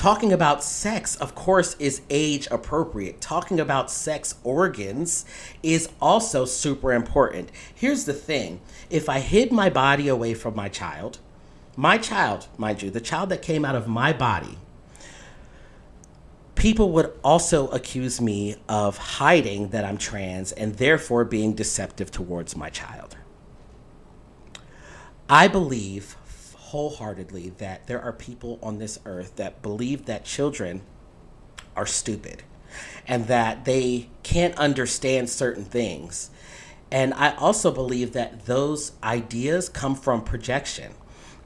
talking 0.01 0.33
about 0.33 0.65
sex, 0.65 1.15
of 1.17 1.35
course, 1.35 1.77
is 1.79 2.01
age 2.09 2.49
appropriate. 2.51 3.21
Talking 3.21 3.61
about 3.61 3.91
sex 3.91 4.35
organs 4.43 5.27
is 5.63 5.91
also 6.01 6.47
super 6.47 6.95
important. 6.95 7.51
Here's 7.75 8.07
the 8.07 8.15
thing 8.15 8.63
if 8.89 9.11
I 9.11 9.21
hid 9.21 9.53
my 9.53 9.69
body 9.69 10.09
away 10.09 10.33
from 10.33 10.57
my 10.57 10.71
child, 10.71 11.19
my 11.77 11.99
child, 11.99 12.49
mind 12.57 12.81
you, 12.81 12.89
the 12.89 13.03
child 13.03 13.29
that 13.29 13.43
came 13.43 13.63
out 13.63 13.77
of 13.77 13.89
my 13.89 14.15
body, 14.15 14.57
people 16.55 16.93
would 16.93 17.13
also 17.23 17.69
accuse 17.69 18.23
me 18.23 18.57
of 18.71 18.97
hiding 18.97 19.69
that 19.69 19.85
I'm 19.85 19.99
trans 19.99 20.51
and 20.53 20.77
therefore 20.77 21.27
being 21.27 21.53
deceptive 21.53 22.11
towards 22.11 22.57
my 22.57 22.71
child. 22.71 23.19
I 25.29 25.47
believe 25.47 26.17
wholeheartedly 26.71 27.51
that 27.59 27.87
there 27.89 28.01
are 28.01 28.13
people 28.13 28.59
on 28.63 28.79
this 28.79 29.01
earth 29.05 29.35
that 29.37 29.61
believe 29.61 30.07
that 30.07 30.25
children 30.25 30.81
are 31.75 31.87
stupid 31.87 32.45
and 33.09 33.27
that 33.27 33.65
they 33.65 34.09
can't 34.23 34.57
understand 34.57 35.29
certain 35.29 35.65
things. 35.65 36.31
And 36.93 37.13
I 37.15 37.35
also 37.35 37.73
believe 37.73 38.13
that 38.13 38.47
those 38.47 38.93
ideas 39.03 39.69
come 39.69 39.97
from 39.97 40.23
projection 40.23 40.93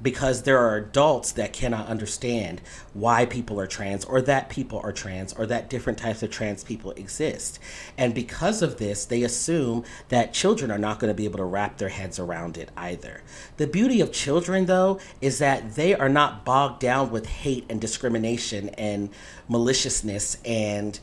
because 0.02 0.42
there 0.42 0.58
are 0.58 0.76
adults 0.76 1.32
that 1.32 1.52
cannot 1.52 1.86
understand 1.86 2.60
why 2.92 3.24
people 3.26 3.60
are 3.60 3.66
trans 3.66 4.04
or 4.04 4.20
that 4.22 4.48
people 4.48 4.80
are 4.82 4.92
trans 4.92 5.32
or 5.32 5.46
that 5.46 5.70
different 5.70 5.98
types 5.98 6.22
of 6.22 6.30
trans 6.30 6.64
people 6.64 6.92
exist. 6.92 7.58
And 7.96 8.14
because 8.14 8.62
of 8.62 8.78
this, 8.78 9.04
they 9.04 9.22
assume 9.22 9.84
that 10.08 10.32
children 10.32 10.70
are 10.70 10.78
not 10.78 10.98
going 10.98 11.10
to 11.10 11.14
be 11.14 11.24
able 11.24 11.38
to 11.38 11.44
wrap 11.44 11.78
their 11.78 11.88
heads 11.88 12.18
around 12.18 12.56
it 12.56 12.70
either. 12.76 13.22
The 13.56 13.66
beauty 13.66 14.00
of 14.00 14.12
children, 14.12 14.66
though, 14.66 15.00
is 15.20 15.38
that 15.38 15.74
they 15.74 15.94
are 15.94 16.08
not 16.08 16.44
bogged 16.44 16.80
down 16.80 17.10
with 17.10 17.26
hate 17.26 17.64
and 17.68 17.80
discrimination 17.80 18.70
and 18.70 19.10
maliciousness 19.48 20.38
and 20.44 20.98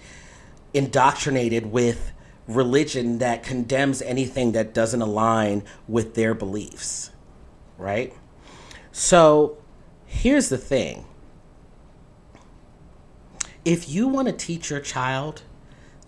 indoctrinated 0.73 1.71
with 1.71 2.11
religion 2.47 3.19
that 3.19 3.43
condemns 3.43 4.01
anything 4.01 4.51
that 4.53 4.73
doesn't 4.73 5.01
align 5.01 5.63
with 5.87 6.15
their 6.15 6.33
beliefs, 6.33 7.11
right? 7.77 8.13
So 8.91 9.57
here's 10.05 10.49
the 10.49 10.57
thing 10.57 11.05
if 13.63 13.87
you 13.89 14.07
want 14.07 14.27
to 14.27 14.33
teach 14.33 14.69
your 14.69 14.79
child 14.79 15.43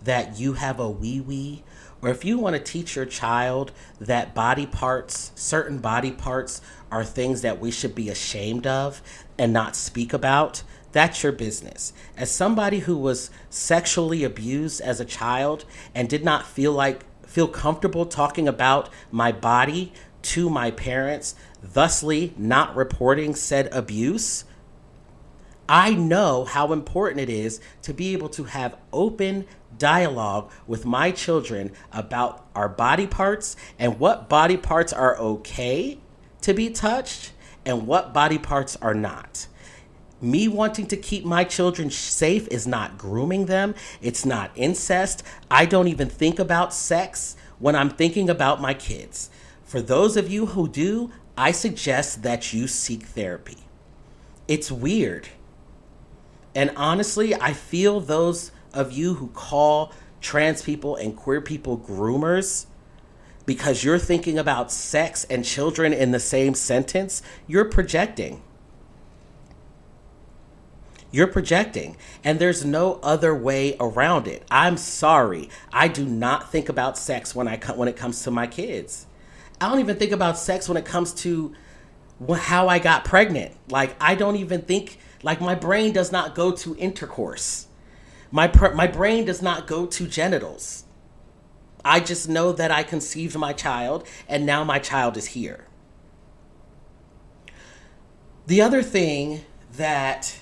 that 0.02 0.38
you 0.38 0.54
have 0.54 0.78
a 0.78 0.90
wee 0.90 1.20
wee, 1.20 1.62
or 2.02 2.10
if 2.10 2.24
you 2.24 2.38
want 2.38 2.54
to 2.56 2.62
teach 2.62 2.96
your 2.96 3.06
child 3.06 3.72
that 3.98 4.34
body 4.34 4.66
parts, 4.66 5.32
certain 5.34 5.78
body 5.78 6.10
parts, 6.10 6.60
are 6.90 7.04
things 7.04 7.40
that 7.40 7.58
we 7.58 7.70
should 7.70 7.94
be 7.94 8.10
ashamed 8.10 8.66
of 8.66 9.00
and 9.38 9.52
not 9.52 9.74
speak 9.74 10.12
about, 10.12 10.62
that's 10.92 11.22
your 11.22 11.32
business. 11.32 11.92
As 12.16 12.30
somebody 12.30 12.80
who 12.80 12.96
was 12.96 13.30
sexually 13.50 14.22
abused 14.22 14.80
as 14.80 15.00
a 15.00 15.04
child 15.04 15.64
and 15.94 16.08
did 16.08 16.24
not 16.24 16.46
feel 16.46 16.72
like 16.72 17.04
feel 17.26 17.48
comfortable 17.48 18.06
talking 18.06 18.46
about 18.46 18.88
my 19.10 19.32
body 19.32 19.92
to 20.22 20.48
my 20.48 20.70
parents, 20.70 21.34
thusly 21.64 22.34
not 22.36 22.76
reporting 22.76 23.34
said 23.34 23.68
abuse, 23.72 24.44
I 25.68 25.94
know 25.94 26.44
how 26.44 26.72
important 26.72 27.20
it 27.20 27.30
is 27.30 27.60
to 27.82 27.94
be 27.94 28.12
able 28.12 28.28
to 28.30 28.44
have 28.44 28.76
open 28.92 29.46
dialogue 29.78 30.50
with 30.66 30.84
my 30.84 31.10
children 31.10 31.72
about 31.90 32.46
our 32.54 32.68
body 32.68 33.06
parts 33.06 33.56
and 33.78 33.98
what 33.98 34.28
body 34.28 34.56
parts 34.56 34.92
are 34.92 35.18
okay 35.18 35.98
to 36.42 36.52
be 36.52 36.70
touched 36.70 37.32
and 37.64 37.86
what 37.86 38.12
body 38.12 38.38
parts 38.38 38.76
are 38.76 38.94
not. 38.94 39.46
Me 40.20 40.48
wanting 40.48 40.86
to 40.86 40.96
keep 40.96 41.24
my 41.24 41.44
children 41.44 41.90
safe 41.90 42.46
is 42.48 42.66
not 42.66 42.98
grooming 42.98 43.46
them, 43.46 43.74
it's 44.00 44.24
not 44.24 44.50
incest. 44.54 45.22
I 45.50 45.64
don't 45.66 45.88
even 45.88 46.08
think 46.08 46.38
about 46.38 46.72
sex 46.72 47.36
when 47.58 47.74
I'm 47.74 47.90
thinking 47.90 48.28
about 48.30 48.60
my 48.60 48.74
kids. 48.74 49.30
For 49.64 49.80
those 49.80 50.16
of 50.16 50.30
you 50.30 50.46
who 50.46 50.68
do, 50.68 51.10
I 51.36 51.50
suggest 51.52 52.22
that 52.22 52.52
you 52.52 52.68
seek 52.68 53.04
therapy. 53.04 53.58
It's 54.46 54.70
weird. 54.70 55.28
And 56.54 56.70
honestly, 56.76 57.34
I 57.34 57.52
feel 57.52 58.00
those 58.00 58.52
of 58.72 58.92
you 58.92 59.14
who 59.14 59.28
call 59.28 59.92
trans 60.20 60.62
people 60.62 60.96
and 60.96 61.16
queer 61.16 61.40
people 61.40 61.78
groomers 61.78 62.66
because 63.46 63.84
you're 63.84 63.98
thinking 63.98 64.38
about 64.38 64.72
sex 64.72 65.24
and 65.24 65.44
children 65.44 65.92
in 65.92 66.12
the 66.12 66.20
same 66.20 66.54
sentence, 66.54 67.22
you're 67.46 67.66
projecting. 67.66 68.42
You're 71.10 71.28
projecting, 71.28 71.96
and 72.24 72.40
there's 72.40 72.64
no 72.64 72.98
other 73.00 73.34
way 73.34 73.76
around 73.78 74.26
it. 74.26 74.44
I'm 74.50 74.76
sorry. 74.76 75.48
I 75.72 75.86
do 75.86 76.04
not 76.04 76.50
think 76.50 76.68
about 76.68 76.98
sex 76.98 77.36
when 77.36 77.46
I 77.46 77.56
when 77.76 77.86
it 77.86 77.96
comes 77.96 78.22
to 78.24 78.32
my 78.32 78.48
kids. 78.48 79.06
I 79.64 79.70
don't 79.70 79.80
even 79.80 79.96
think 79.96 80.12
about 80.12 80.36
sex 80.36 80.68
when 80.68 80.76
it 80.76 80.84
comes 80.84 81.14
to 81.22 81.54
how 82.36 82.68
I 82.68 82.78
got 82.78 83.04
pregnant. 83.04 83.56
Like 83.70 83.96
I 83.98 84.14
don't 84.14 84.36
even 84.36 84.60
think 84.60 84.98
like 85.22 85.40
my 85.40 85.54
brain 85.54 85.94
does 85.94 86.12
not 86.12 86.34
go 86.34 86.52
to 86.52 86.76
intercourse. 86.76 87.66
My 88.30 88.52
my 88.74 88.86
brain 88.86 89.24
does 89.24 89.40
not 89.40 89.66
go 89.66 89.86
to 89.86 90.06
genitals. 90.06 90.84
I 91.82 92.00
just 92.00 92.28
know 92.28 92.52
that 92.52 92.70
I 92.70 92.82
conceived 92.82 93.38
my 93.38 93.54
child 93.54 94.06
and 94.28 94.44
now 94.44 94.64
my 94.64 94.78
child 94.78 95.16
is 95.16 95.28
here. 95.28 95.66
The 98.46 98.60
other 98.60 98.82
thing 98.82 99.46
that 99.76 100.40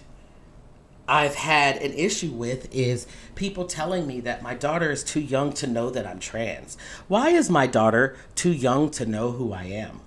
I've 1.06 1.36
had 1.36 1.76
an 1.76 1.92
issue 1.92 2.30
with 2.30 2.74
is 2.74 3.06
people 3.34 3.64
telling 3.64 4.06
me 4.06 4.20
that 4.20 4.42
my 4.42 4.54
daughter 4.54 4.90
is 4.90 5.04
too 5.04 5.20
young 5.20 5.52
to 5.54 5.66
know 5.66 5.90
that 5.90 6.06
I'm 6.06 6.18
trans. 6.18 6.76
Why 7.08 7.30
is 7.30 7.50
my 7.50 7.66
daughter 7.66 8.16
too 8.34 8.52
young 8.52 8.90
to 8.92 9.06
know 9.06 9.32
who 9.32 9.52
I 9.52 9.64
am? 9.64 10.00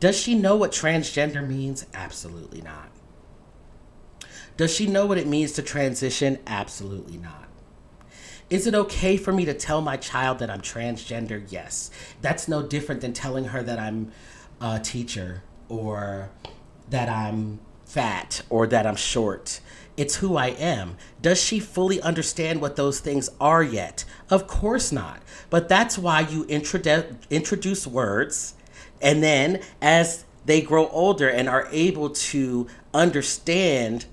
Does 0.00 0.18
she 0.18 0.34
know 0.34 0.56
what 0.56 0.72
transgender 0.72 1.46
means? 1.46 1.86
Absolutely 1.94 2.60
not. 2.60 2.90
Does 4.56 4.74
she 4.74 4.86
know 4.86 5.06
what 5.06 5.18
it 5.18 5.26
means 5.26 5.52
to 5.52 5.62
transition? 5.62 6.38
Absolutely 6.46 7.16
not. 7.16 7.48
Is 8.50 8.66
it 8.66 8.74
okay 8.74 9.16
for 9.16 9.32
me 9.32 9.44
to 9.46 9.54
tell 9.54 9.80
my 9.80 9.96
child 9.96 10.38
that 10.40 10.50
I'm 10.50 10.60
transgender? 10.60 11.44
Yes. 11.48 11.90
That's 12.20 12.48
no 12.48 12.62
different 12.62 13.00
than 13.00 13.12
telling 13.12 13.46
her 13.46 13.62
that 13.62 13.78
I'm 13.78 14.12
a 14.60 14.78
teacher 14.78 15.42
or 15.68 16.30
that 16.90 17.08
I'm 17.08 17.60
fat 17.84 18.42
or 18.50 18.66
that 18.66 18.86
I'm 18.86 18.96
short. 18.96 19.60
It's 19.96 20.16
who 20.16 20.36
I 20.36 20.48
am. 20.48 20.96
Does 21.20 21.42
she 21.42 21.60
fully 21.60 22.00
understand 22.00 22.60
what 22.60 22.76
those 22.76 23.00
things 23.00 23.28
are 23.40 23.62
yet? 23.62 24.04
Of 24.30 24.46
course 24.46 24.90
not. 24.90 25.20
But 25.50 25.68
that's 25.68 25.98
why 25.98 26.20
you 26.20 26.44
introdu- 26.44 27.16
introduce 27.30 27.86
words, 27.86 28.54
and 29.02 29.22
then 29.22 29.60
as 29.82 30.24
they 30.46 30.60
grow 30.60 30.88
older 30.88 31.28
and 31.28 31.48
are 31.48 31.68
able 31.70 32.10
to 32.10 32.66
understand 32.94 34.06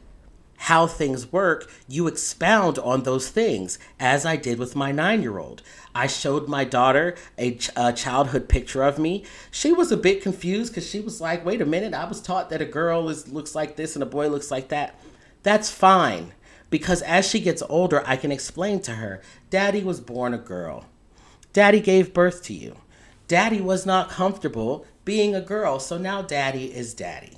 how 0.64 0.86
things 0.86 1.32
work, 1.32 1.72
you 1.88 2.06
expound 2.06 2.78
on 2.80 3.04
those 3.04 3.30
things, 3.30 3.80
as 3.98 4.26
I 4.26 4.36
did 4.36 4.60
with 4.60 4.76
my 4.76 4.92
nine 4.92 5.22
year 5.22 5.40
old. 5.40 5.62
I 5.96 6.08
showed 6.08 6.50
my 6.50 6.66
daughter 6.66 7.16
a, 7.38 7.58
a, 7.78 7.94
childhood 7.94 8.50
picture 8.50 8.84
of 8.84 9.00
me. 9.00 9.24
She 9.52 9.72
was 9.72 9.92
a 9.92 9.98
bit 9.98 10.22
confused 10.22 10.74
because 10.74 10.88
she 10.88 11.00
was 11.00 11.22
like, 11.22 11.46
wait 11.46 11.62
a 11.62 11.66
minute, 11.66 11.94
I 11.94 12.06
was 12.06 12.22
taught 12.22 12.50
that 12.50 12.62
a 12.62 12.66
girl 12.66 13.08
is, 13.10 13.30
looks 13.30 13.56
like 13.56 13.78
this 13.78 13.96
and 13.96 14.04
a 14.04 14.06
boy 14.06 14.28
looks 14.28 14.52
like 14.52 14.68
that. 14.68 15.00
That's 15.44 15.72
fine 15.72 16.34
because 16.70 17.02
as 17.04 17.28
she 17.28 17.40
gets 17.40 17.64
older, 17.70 18.04
I 18.06 18.18
can 18.18 18.32
explain 18.32 18.82
to 18.82 18.96
her 18.96 19.22
Daddy 19.50 19.82
was 19.82 20.02
born 20.02 20.34
a 20.34 20.38
girl, 20.38 20.86
Daddy 21.54 21.80
gave 21.80 22.14
birth 22.14 22.44
to 22.44 22.54
you. 22.54 22.76
Daddy 23.30 23.62
was 23.62 23.86
not 23.86 24.10
comfortable 24.10 24.86
being 25.06 25.34
a 25.36 25.42
girl, 25.42 25.80
so 25.80 25.98
now 25.98 26.22
Daddy 26.22 26.66
is 26.76 26.94
Daddy. 26.94 27.38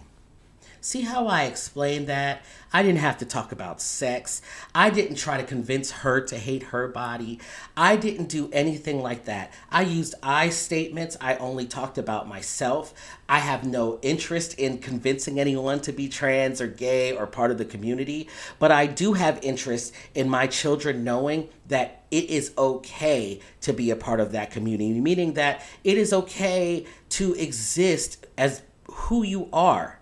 See 0.84 1.02
how 1.02 1.28
I 1.28 1.44
explained 1.44 2.08
that? 2.08 2.42
I 2.74 2.82
didn't 2.82 3.02
have 3.02 3.20
to 3.20 3.26
talk 3.26 3.52
about 3.52 3.80
sex. 3.80 4.42
I 4.74 4.90
didn't 4.90 5.18
try 5.18 5.38
to 5.38 5.44
convince 5.44 5.92
her 5.92 6.22
to 6.22 6.36
hate 6.36 6.64
her 6.64 6.88
body. 6.88 7.40
I 7.78 7.96
didn't 7.96 8.30
do 8.30 8.50
anything 8.52 9.00
like 9.00 9.26
that. 9.26 9.54
I 9.70 9.84
used 9.84 10.16
I 10.24 10.50
statements. 10.50 11.18
I 11.22 11.36
only 11.36 11.68
talked 11.68 12.00
about 12.00 12.28
myself. 12.28 12.96
I 13.30 13.38
have 13.38 13.64
no 13.64 14.00
interest 14.02 14.56
in 14.56 14.80
convincing 14.80 15.40
anyone 15.40 15.82
to 15.82 15.92
be 15.92 16.10
trans 16.10 16.60
or 16.60 16.68
gay 16.68 17.16
or 17.16 17.28
part 17.28 17.52
of 17.52 17.60
the 17.60 17.66
community, 17.66 18.28
but 18.58 18.72
I 18.72 18.88
do 18.88 19.14
have 19.14 19.38
interest 19.44 19.94
in 20.16 20.28
my 20.28 20.48
children 20.48 21.04
knowing 21.04 21.50
that 21.68 22.06
it 22.10 22.28
is 22.32 22.54
okay 22.58 23.40
to 23.62 23.72
be 23.72 23.92
a 23.92 23.96
part 23.96 24.20
of 24.20 24.32
that 24.32 24.50
community, 24.50 25.00
meaning 25.00 25.34
that 25.34 25.64
it 25.84 26.00
is 26.00 26.12
okay 26.12 26.88
to 27.10 27.36
exist 27.36 28.26
as 28.36 28.64
who 28.88 29.22
you 29.22 29.48
are 29.54 30.01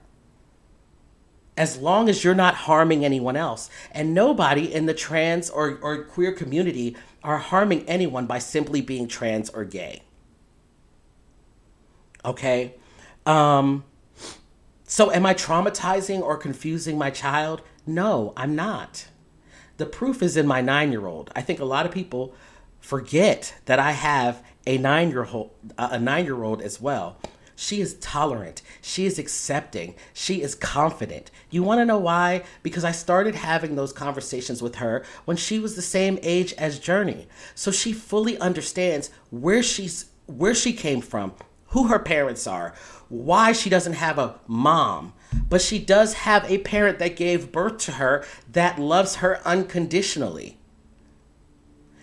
as 1.60 1.78
long 1.78 2.08
as 2.08 2.24
you're 2.24 2.34
not 2.34 2.56
harming 2.56 3.04
anyone 3.04 3.36
else. 3.36 3.70
And 3.92 4.14
nobody 4.14 4.74
in 4.74 4.86
the 4.86 4.94
trans 4.94 5.50
or, 5.50 5.78
or 5.82 6.06
queer 6.06 6.32
community 6.32 6.96
are 7.22 7.38
harming 7.38 7.88
anyone 7.88 8.26
by 8.26 8.40
simply 8.40 8.82
being 8.82 9.10
trans 9.10 9.50
or 9.50 9.66
gay. 9.66 10.02
Okay? 12.24 12.76
Um, 13.26 13.84
so, 14.86 15.12
am 15.12 15.26
I 15.26 15.34
traumatizing 15.34 16.22
or 16.22 16.38
confusing 16.38 16.98
my 16.98 17.12
child? 17.12 17.62
No, 17.86 18.34
I'm 18.38 18.56
not. 18.56 19.08
The 19.78 19.86
proof 19.86 20.24
is 20.24 20.38
in 20.38 20.48
my 20.48 20.62
nine 20.62 20.92
year 20.92 21.06
old. 21.06 21.30
I 21.36 21.42
think 21.42 21.60
a 21.60 21.66
lot 21.66 21.86
of 21.86 21.92
people 21.92 22.34
forget 22.80 23.54
that 23.66 23.80
I 23.80 23.92
have 23.92 24.42
a 24.66 24.78
nine 24.78 25.10
year 25.10 25.28
old 25.32 25.52
a 25.78 26.00
nine 26.00 26.24
year 26.24 26.42
old 26.42 26.62
as 26.62 26.80
well. 26.80 27.18
She 27.62 27.82
is 27.82 27.96
tolerant. 27.96 28.62
She 28.82 29.06
is 29.06 29.20
accepting. 29.20 29.96
She 30.14 30.42
is 30.42 30.56
confident. 30.56 31.30
You 31.50 31.62
want 31.62 31.82
to 31.82 31.86
know 31.86 32.00
why? 32.00 32.44
Because 32.64 32.86
I 32.86 32.92
started 32.92 33.36
having 33.36 33.76
those 33.76 33.92
conversations 33.92 34.62
with 34.62 34.76
her 34.76 35.04
when 35.26 35.36
she 35.36 35.60
was 35.60 35.76
the 35.76 35.82
same 35.82 36.18
age 36.22 36.54
as 36.54 36.80
Journey. 36.80 37.28
So 37.56 37.70
she 37.70 37.92
fully 37.92 38.38
understands 38.40 39.10
where 39.30 39.62
she's 39.62 40.06
where 40.26 40.56
she 40.56 40.72
came 40.72 41.02
from, 41.02 41.34
who 41.68 41.88
her 41.88 42.00
parents 42.00 42.48
are, 42.48 42.74
why 43.10 43.52
she 43.52 43.70
doesn't 43.70 43.92
have 43.92 44.18
a 44.18 44.40
mom, 44.48 45.12
but 45.50 45.62
she 45.62 45.80
does 45.80 46.14
have 46.14 46.50
a 46.50 46.60
parent 46.60 46.98
that 47.00 47.18
gave 47.18 47.52
birth 47.52 47.80
to 47.80 47.92
her 47.94 48.24
that 48.50 48.80
loves 48.80 49.18
her 49.18 49.42
unconditionally 49.44 50.59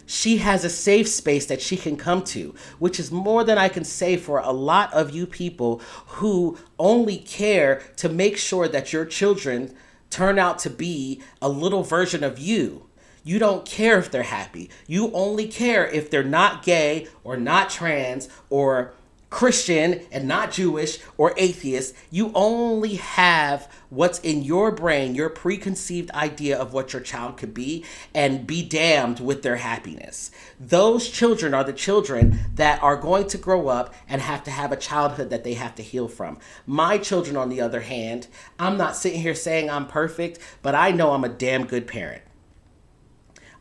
she 0.07 0.39
has 0.39 0.65
a 0.65 0.71
safe 0.71 1.09
space 1.09 1.47
that 1.47 1.61
she 1.61 1.77
can 1.77 1.97
come 1.97 2.23
to, 2.25 2.55
which 2.79 2.99
is 2.99 3.11
more 3.11 3.45
than 3.45 3.59
I 3.59 3.69
can 3.69 3.85
say 3.85 4.17
for 4.17 4.39
a 4.39 4.53
lot 4.53 4.93
of 4.95 5.11
you 5.11 5.27
people 5.27 5.81
who 6.07 6.57
only 6.79 7.19
care 7.19 7.83
to 7.97 8.09
make 8.09 8.37
sure 8.37 8.69
that 8.69 8.93
your 8.93 9.05
children 9.05 9.75
turn 10.09 10.39
out 10.39 10.59
to 10.61 10.71
be 10.71 11.21
a 11.43 11.49
little 11.49 11.83
version 11.83 12.23
of 12.23 12.39
you. 12.39 12.87
You 13.25 13.41
don't 13.41 13.67
care 13.67 13.99
if 13.99 14.11
they're 14.11 14.23
happy. 14.23 14.71
You 14.87 15.11
only 15.13 15.49
care 15.49 15.85
if 15.85 16.11
they're 16.11 16.23
not 16.23 16.63
gay 16.63 17.09
or 17.25 17.37
not 17.37 17.71
trans 17.71 18.29
or 18.49 18.93
Christian 19.29 20.01
and 20.13 20.29
not 20.29 20.53
Jewish 20.53 20.99
or 21.19 21.35
atheist. 21.37 21.95
You 22.11 22.31
only 22.35 22.95
have 22.95 23.71
what's 23.91 24.19
in 24.21 24.43
your 24.43 24.71
brain, 24.71 25.15
your 25.15 25.29
preconceived 25.29 26.11
idea 26.13 26.59
of 26.59 26.73
what 26.73 26.93
your 26.93 27.03
child 27.03 27.37
could 27.37 27.53
be, 27.53 27.85
and 28.15 28.47
be 28.47 28.63
damned 28.63 29.21
with 29.21 29.43
their 29.43 29.57
happiness. 29.57 30.31
Those 30.61 31.09
children 31.09 31.55
are 31.55 31.65
the 31.65 31.73
children 31.73 32.39
that 32.55 32.83
are 32.83 32.97
going 32.97 33.27
to 33.29 33.39
grow 33.39 33.69
up 33.69 33.95
and 34.09 34.21
have 34.21 34.45
to 34.45 34.51
have 34.51 34.73
a 34.73 34.77
childhood 34.77 35.31
that 35.31 35.45
they 35.45 35.55
have 35.55 35.75
to 35.77 35.83
heal 35.83 36.09
from. 36.09 36.39
My 36.67 36.97
children, 36.99 37.37
on 37.37 37.49
the 37.49 37.61
other 37.61 37.81
hand, 37.81 38.29
I'm 38.59 38.77
not 38.77 38.97
sitting 38.97 39.21
here 39.21 39.35
saying 39.35 39.71
I'm 39.71 39.87
perfect, 39.87 40.39
but 40.63 40.75
I 40.75 40.93
know 40.93 41.13
I'm 41.13 41.25
a 41.25 41.29
damn 41.29 41.67
good 41.67 41.87
parent. 41.87 42.23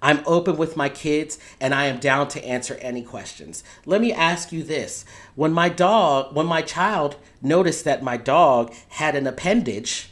I'm 0.05 0.21
open 0.27 0.57
with 0.57 0.77
my 0.77 0.87
kids 0.87 1.39
and 1.59 1.73
I 1.73 1.85
am 1.87 1.97
down 1.97 2.27
to 2.27 2.45
answer 2.45 2.75
any 2.79 3.01
questions. 3.01 3.63
Let 3.87 4.01
me 4.01 4.13
ask 4.13 4.51
you 4.51 4.61
this. 4.61 5.03
When 5.33 5.51
my 5.51 5.67
dog, 5.67 6.35
when 6.35 6.45
my 6.45 6.61
child 6.61 7.15
noticed 7.41 7.85
that 7.85 8.03
my 8.03 8.15
dog 8.15 8.71
had 8.89 9.15
an 9.15 9.25
appendage 9.25 10.11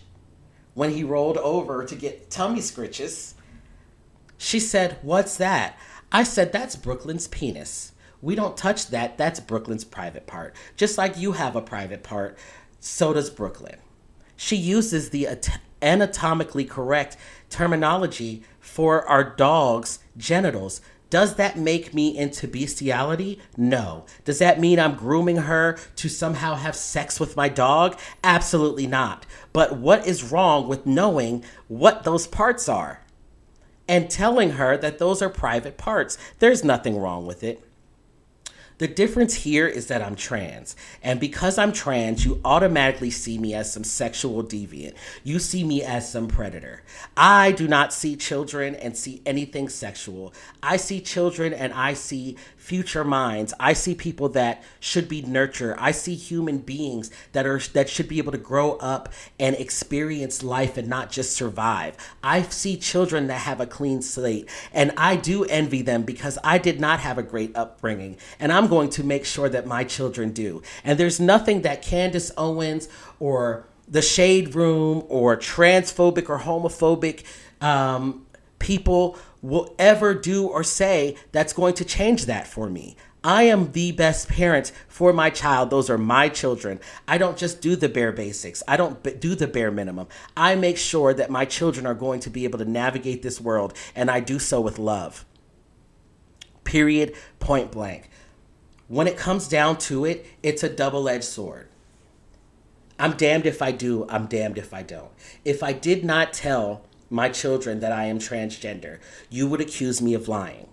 when 0.73 0.89
he 0.89 1.03
rolled 1.03 1.37
over 1.37 1.85
to 1.85 1.93
get 1.93 2.31
tummy 2.31 2.59
scritches, 2.59 3.35
she 4.35 4.59
said, 4.59 4.97
What's 5.03 5.37
that? 5.37 5.77
I 6.11 6.23
said, 6.23 6.51
That's 6.51 6.75
Brooklyn's 6.75 7.27
penis. 7.27 7.91
We 8.19 8.33
don't 8.33 8.57
touch 8.57 8.87
that. 8.87 9.19
That's 9.19 9.39
Brooklyn's 9.39 9.85
private 9.85 10.25
part. 10.25 10.55
Just 10.75 10.97
like 10.97 11.19
you 11.19 11.33
have 11.33 11.55
a 11.55 11.61
private 11.61 12.01
part, 12.01 12.35
so 12.79 13.13
does 13.13 13.29
Brooklyn. 13.29 13.77
She 14.35 14.55
uses 14.55 15.11
the 15.11 15.27
anatomically 15.83 16.65
correct 16.65 17.15
terminology 17.51 18.43
for 18.73 19.07
our 19.07 19.23
dog's 19.23 19.99
genitals. 20.17 20.81
Does 21.11 21.35
that 21.35 21.59
make 21.59 21.93
me 21.93 22.17
into 22.17 22.47
bestiality? 22.47 23.39
No. 23.55 24.05
Does 24.25 24.39
that 24.39 24.59
mean 24.59 24.79
I'm 24.79 24.95
grooming 24.95 25.37
her 25.37 25.77
to 25.97 26.09
somehow 26.09 26.55
have 26.55 26.75
sex 26.75 27.19
with 27.19 27.37
my 27.37 27.49
dog? 27.49 27.99
Absolutely 28.23 28.87
not. 28.87 29.27
But 29.53 29.77
what 29.77 30.07
is 30.07 30.31
wrong 30.31 30.67
with 30.67 30.87
knowing 30.87 31.43
what 31.67 32.03
those 32.03 32.25
parts 32.25 32.67
are 32.67 33.01
and 33.87 34.09
telling 34.09 34.53
her 34.53 34.75
that 34.75 34.97
those 34.97 35.21
are 35.21 35.29
private 35.29 35.77
parts? 35.77 36.17
There's 36.39 36.63
nothing 36.63 36.97
wrong 36.97 37.27
with 37.27 37.43
it. 37.43 37.63
The 38.83 38.89
difference 38.89 39.33
here 39.33 39.65
is 39.65 39.87
that 39.87 40.01
I'm 40.01 40.17
trans. 40.17 40.75
And 41.01 41.17
because 41.17 41.57
I'm 41.57 41.71
trans, 41.71 42.25
you 42.25 42.41
automatically 42.43 43.11
see 43.11 43.37
me 43.37 43.53
as 43.53 43.71
some 43.71 43.85
sexual 43.85 44.43
deviant. 44.43 44.95
You 45.23 45.39
see 45.39 45.63
me 45.63 45.81
as 45.81 46.11
some 46.11 46.27
predator. 46.27 46.83
I 47.15 47.53
do 47.53 47.65
not 47.65 47.93
see 47.93 48.17
children 48.17 48.75
and 48.75 48.97
see 48.97 49.21
anything 49.25 49.69
sexual. 49.69 50.33
I 50.61 50.75
see 50.75 50.99
children 50.99 51.53
and 51.53 51.71
I 51.71 51.93
see 51.93 52.35
future 52.63 53.03
minds. 53.03 53.53
I 53.59 53.73
see 53.73 53.93
people 53.93 54.29
that 54.29 54.63
should 54.79 55.09
be 55.09 55.21
nurtured. 55.21 55.75
I 55.77 55.91
see 55.91 56.15
human 56.15 56.59
beings 56.59 57.11
that 57.33 57.45
are 57.45 57.59
that 57.73 57.89
should 57.89 58.07
be 58.07 58.19
able 58.19 58.31
to 58.31 58.37
grow 58.37 58.77
up 58.77 59.11
and 59.37 59.53
experience 59.57 60.41
life 60.41 60.77
and 60.77 60.87
not 60.87 61.11
just 61.11 61.35
survive. 61.35 61.97
I 62.23 62.43
see 62.43 62.77
children 62.77 63.27
that 63.27 63.39
have 63.39 63.59
a 63.59 63.65
clean 63.65 64.01
slate 64.01 64.49
and 64.71 64.93
I 64.95 65.17
do 65.17 65.43
envy 65.43 65.81
them 65.81 66.03
because 66.03 66.39
I 66.41 66.57
did 66.57 66.79
not 66.79 67.01
have 67.01 67.17
a 67.17 67.23
great 67.23 67.53
upbringing 67.53 68.15
and 68.39 68.53
I'm 68.53 68.67
going 68.67 68.89
to 68.91 69.03
make 69.03 69.25
sure 69.25 69.49
that 69.49 69.67
my 69.67 69.83
children 69.83 70.31
do. 70.31 70.61
And 70.85 70.97
there's 70.97 71.19
nothing 71.19 71.63
that 71.63 71.81
Candace 71.81 72.31
Owens 72.37 72.87
or 73.19 73.65
the 73.89 74.01
Shade 74.01 74.55
Room 74.55 75.03
or 75.09 75.35
transphobic 75.35 76.29
or 76.29 76.39
homophobic 76.39 77.25
um, 77.61 78.25
people 78.59 79.17
will 79.43 79.75
ever 79.77 80.15
do 80.15 80.47
or 80.47 80.63
say 80.63 81.15
that's 81.31 81.53
going 81.53 81.75
to 81.75 81.85
change 81.85 82.25
that 82.25 82.47
for 82.47 82.69
me. 82.69 82.95
I 83.25 83.43
am 83.43 83.71
the 83.71 83.93
best 83.93 84.27
parent 84.27 84.73
for 84.87 85.13
my 85.13 85.29
child. 85.29 85.69
Those 85.69 85.89
are 85.89 85.97
my 85.97 86.27
children. 86.27 86.81
I 87.07 87.17
don't 87.17 87.37
just 87.37 87.61
do 87.61 87.75
the 87.77 87.87
bare 87.87 88.11
basics. 88.11 88.61
I 88.67 88.75
don't 88.75 89.21
do 89.21 89.35
the 89.35 89.47
bare 89.47 89.71
minimum. 89.71 90.07
I 90.35 90.55
make 90.55 90.77
sure 90.77 91.13
that 91.13 91.29
my 91.29 91.45
children 91.45 91.85
are 91.85 91.93
going 91.93 92.19
to 92.21 92.29
be 92.29 92.43
able 92.43 92.59
to 92.59 92.65
navigate 92.65 93.21
this 93.21 93.39
world, 93.39 93.73
and 93.95 94.11
I 94.11 94.19
do 94.19 94.39
so 94.39 94.59
with 94.59 94.77
love. 94.77 95.25
Period, 96.65 97.15
point 97.39 97.71
blank. 97.71 98.09
When 98.89 99.07
it 99.07 99.17
comes 99.17 99.47
down 99.47 99.77
to 99.79 100.03
it, 100.03 100.25
it's 100.41 100.63
a 100.63 100.69
double 100.69 101.07
edged 101.07 101.23
sword. 101.23 101.69
I'm 102.99 103.13
damned 103.13 103.45
if 103.45 103.61
I 103.61 103.71
do, 103.71 104.05
I'm 104.09 104.25
damned 104.27 104.57
if 104.57 104.73
I 104.73 104.83
don't. 104.83 105.11
If 105.45 105.63
I 105.63 105.71
did 105.71 106.03
not 106.03 106.33
tell 106.33 106.85
my 107.13 107.29
children 107.29 107.79
that 107.79 107.91
I 107.91 108.05
am 108.05 108.19
transgender, 108.19 108.99
you 109.29 109.47
would 109.47 109.61
accuse 109.61 110.01
me 110.01 110.13
of 110.13 110.27
lying. 110.27 110.67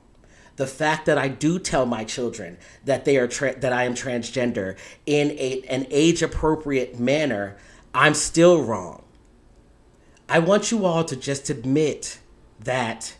The 0.56 0.66
fact 0.66 1.06
that 1.06 1.18
I 1.18 1.28
do 1.28 1.58
tell 1.58 1.86
my 1.86 2.04
children 2.04 2.58
that 2.84 3.04
they 3.04 3.16
are 3.16 3.28
tra- 3.28 3.58
that 3.60 3.72
I 3.72 3.84
am 3.84 3.94
transgender 3.94 4.76
in 5.06 5.30
a, 5.32 5.62
an 5.68 5.86
age 5.90 6.22
appropriate 6.22 6.98
manner, 6.98 7.56
I'm 7.94 8.14
still 8.14 8.62
wrong. 8.62 9.04
I 10.28 10.38
want 10.38 10.70
you 10.70 10.84
all 10.84 11.04
to 11.04 11.16
just 11.16 11.50
admit 11.50 12.18
that 12.58 13.16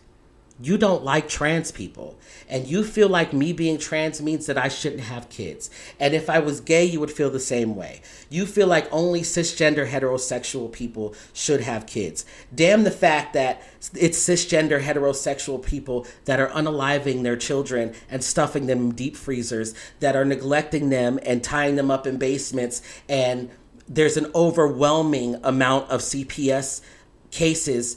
you 0.63 0.77
don't 0.77 1.05
like 1.05 1.29
trans 1.29 1.73
people 1.73 2.19
and 2.49 2.67
you 2.67 2.83
feel 2.85 3.09
like 3.09 3.33
me 3.33 3.53
being 3.53 3.79
trans 3.79 4.21
means 4.21 4.47
that 4.47 4.59
I 4.59 4.69
shouldn't 4.69 5.03
have 5.03 5.29
kids. 5.29 5.71
And 5.99 6.15
if 6.15 6.29
I 6.29 6.41
was 6.41 6.61
gay, 6.61 6.85
you 6.85 7.01
would 7.01 7.13
feel 7.13 7.31
the 7.31 7.41
same 7.41 7.77
way. 7.77 8.03
You 8.29 8.45
feel 8.45 8.67
like 8.67 8.93
only 8.93 9.21
cisgender 9.21 9.89
heterosexual 9.89 10.71
people 10.71 11.15
should 11.33 11.61
have 11.61 11.87
kids. 11.87 12.27
Damn 12.55 12.83
the 12.83 12.91
fact 12.91 13.33
that 13.35 13.63
it's 13.95 14.19
cisgender 14.19 14.83
heterosexual 14.83 15.65
people 15.65 16.07
that 16.25 16.41
are 16.41 16.49
unaliving 16.49 17.23
their 17.23 17.37
children 17.37 17.95
and 18.11 18.23
stuffing 18.23 18.67
them 18.67 18.81
in 18.81 18.91
deep 18.91 19.17
freezers, 19.17 19.75
that 20.01 20.17
are 20.17 20.25
neglecting 20.25 20.91
them 20.91 21.19
and 21.23 21.45
tying 21.45 21.77
them 21.77 21.91
up 21.91 22.07
in 22.07 22.19
basements. 22.19 22.83
And 23.09 23.51
there's 23.89 24.17
an 24.17 24.31
overwhelming 24.35 25.37
amount 25.45 25.89
of 25.91 26.01
CPS 26.01 26.81
cases 27.31 27.97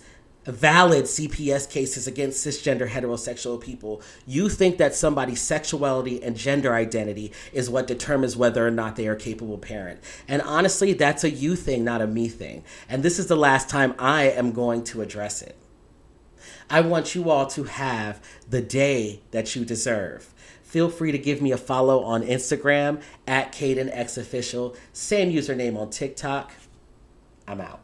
valid 0.52 1.06
CPS 1.06 1.70
cases 1.70 2.08
against 2.08 2.46
cisgender 2.46 2.90
heterosexual 2.90 3.60
people, 3.62 4.02
you 4.26 4.50
think 4.50 4.78
that 4.78 4.96
somebody's 4.96 5.42
sexuality 5.42 6.22
and 6.22 6.36
gender 6.36 6.74
identity 6.74 7.32
is 7.52 7.70
what 7.70 7.88
determines 7.88 8.36
whether 8.36 8.66
or 8.66 8.72
not 8.72 8.96
they 8.96 9.08
are 9.08 9.16
capable 9.16 9.58
parent. 9.58 10.02
And 10.28 10.42
honestly, 10.42 10.94
that's 10.94 11.24
a 11.24 11.30
you 11.30 11.56
thing, 11.56 11.84
not 11.84 12.02
a 12.02 12.08
me 12.08 12.28
thing. 12.28 12.64
And 12.90 13.04
this 13.04 13.20
is 13.20 13.28
the 13.28 13.38
last 13.38 13.70
time 13.70 13.96
I 13.98 14.24
am 14.24 14.52
going 14.52 14.84
to 14.86 15.02
address 15.02 15.42
it. 15.42 15.58
I 16.70 16.82
want 16.82 17.16
you 17.16 17.30
all 17.30 17.46
to 17.48 17.66
have 17.66 18.22
the 18.50 18.62
day 18.62 19.22
that 19.32 19.56
you 19.56 19.66
deserve. 19.66 20.34
Feel 20.64 20.90
free 20.90 21.12
to 21.12 21.20
give 21.20 21.42
me 21.42 21.52
a 21.52 21.58
follow 21.58 22.04
on 22.04 22.24
Instagram 22.24 23.02
at 23.28 23.54
KaydenXOfficial. 23.54 24.76
Same 24.92 25.32
username 25.32 25.78
on 25.78 25.92
TikTok. 25.92 26.52
I'm 27.48 27.62
out. 27.62 27.83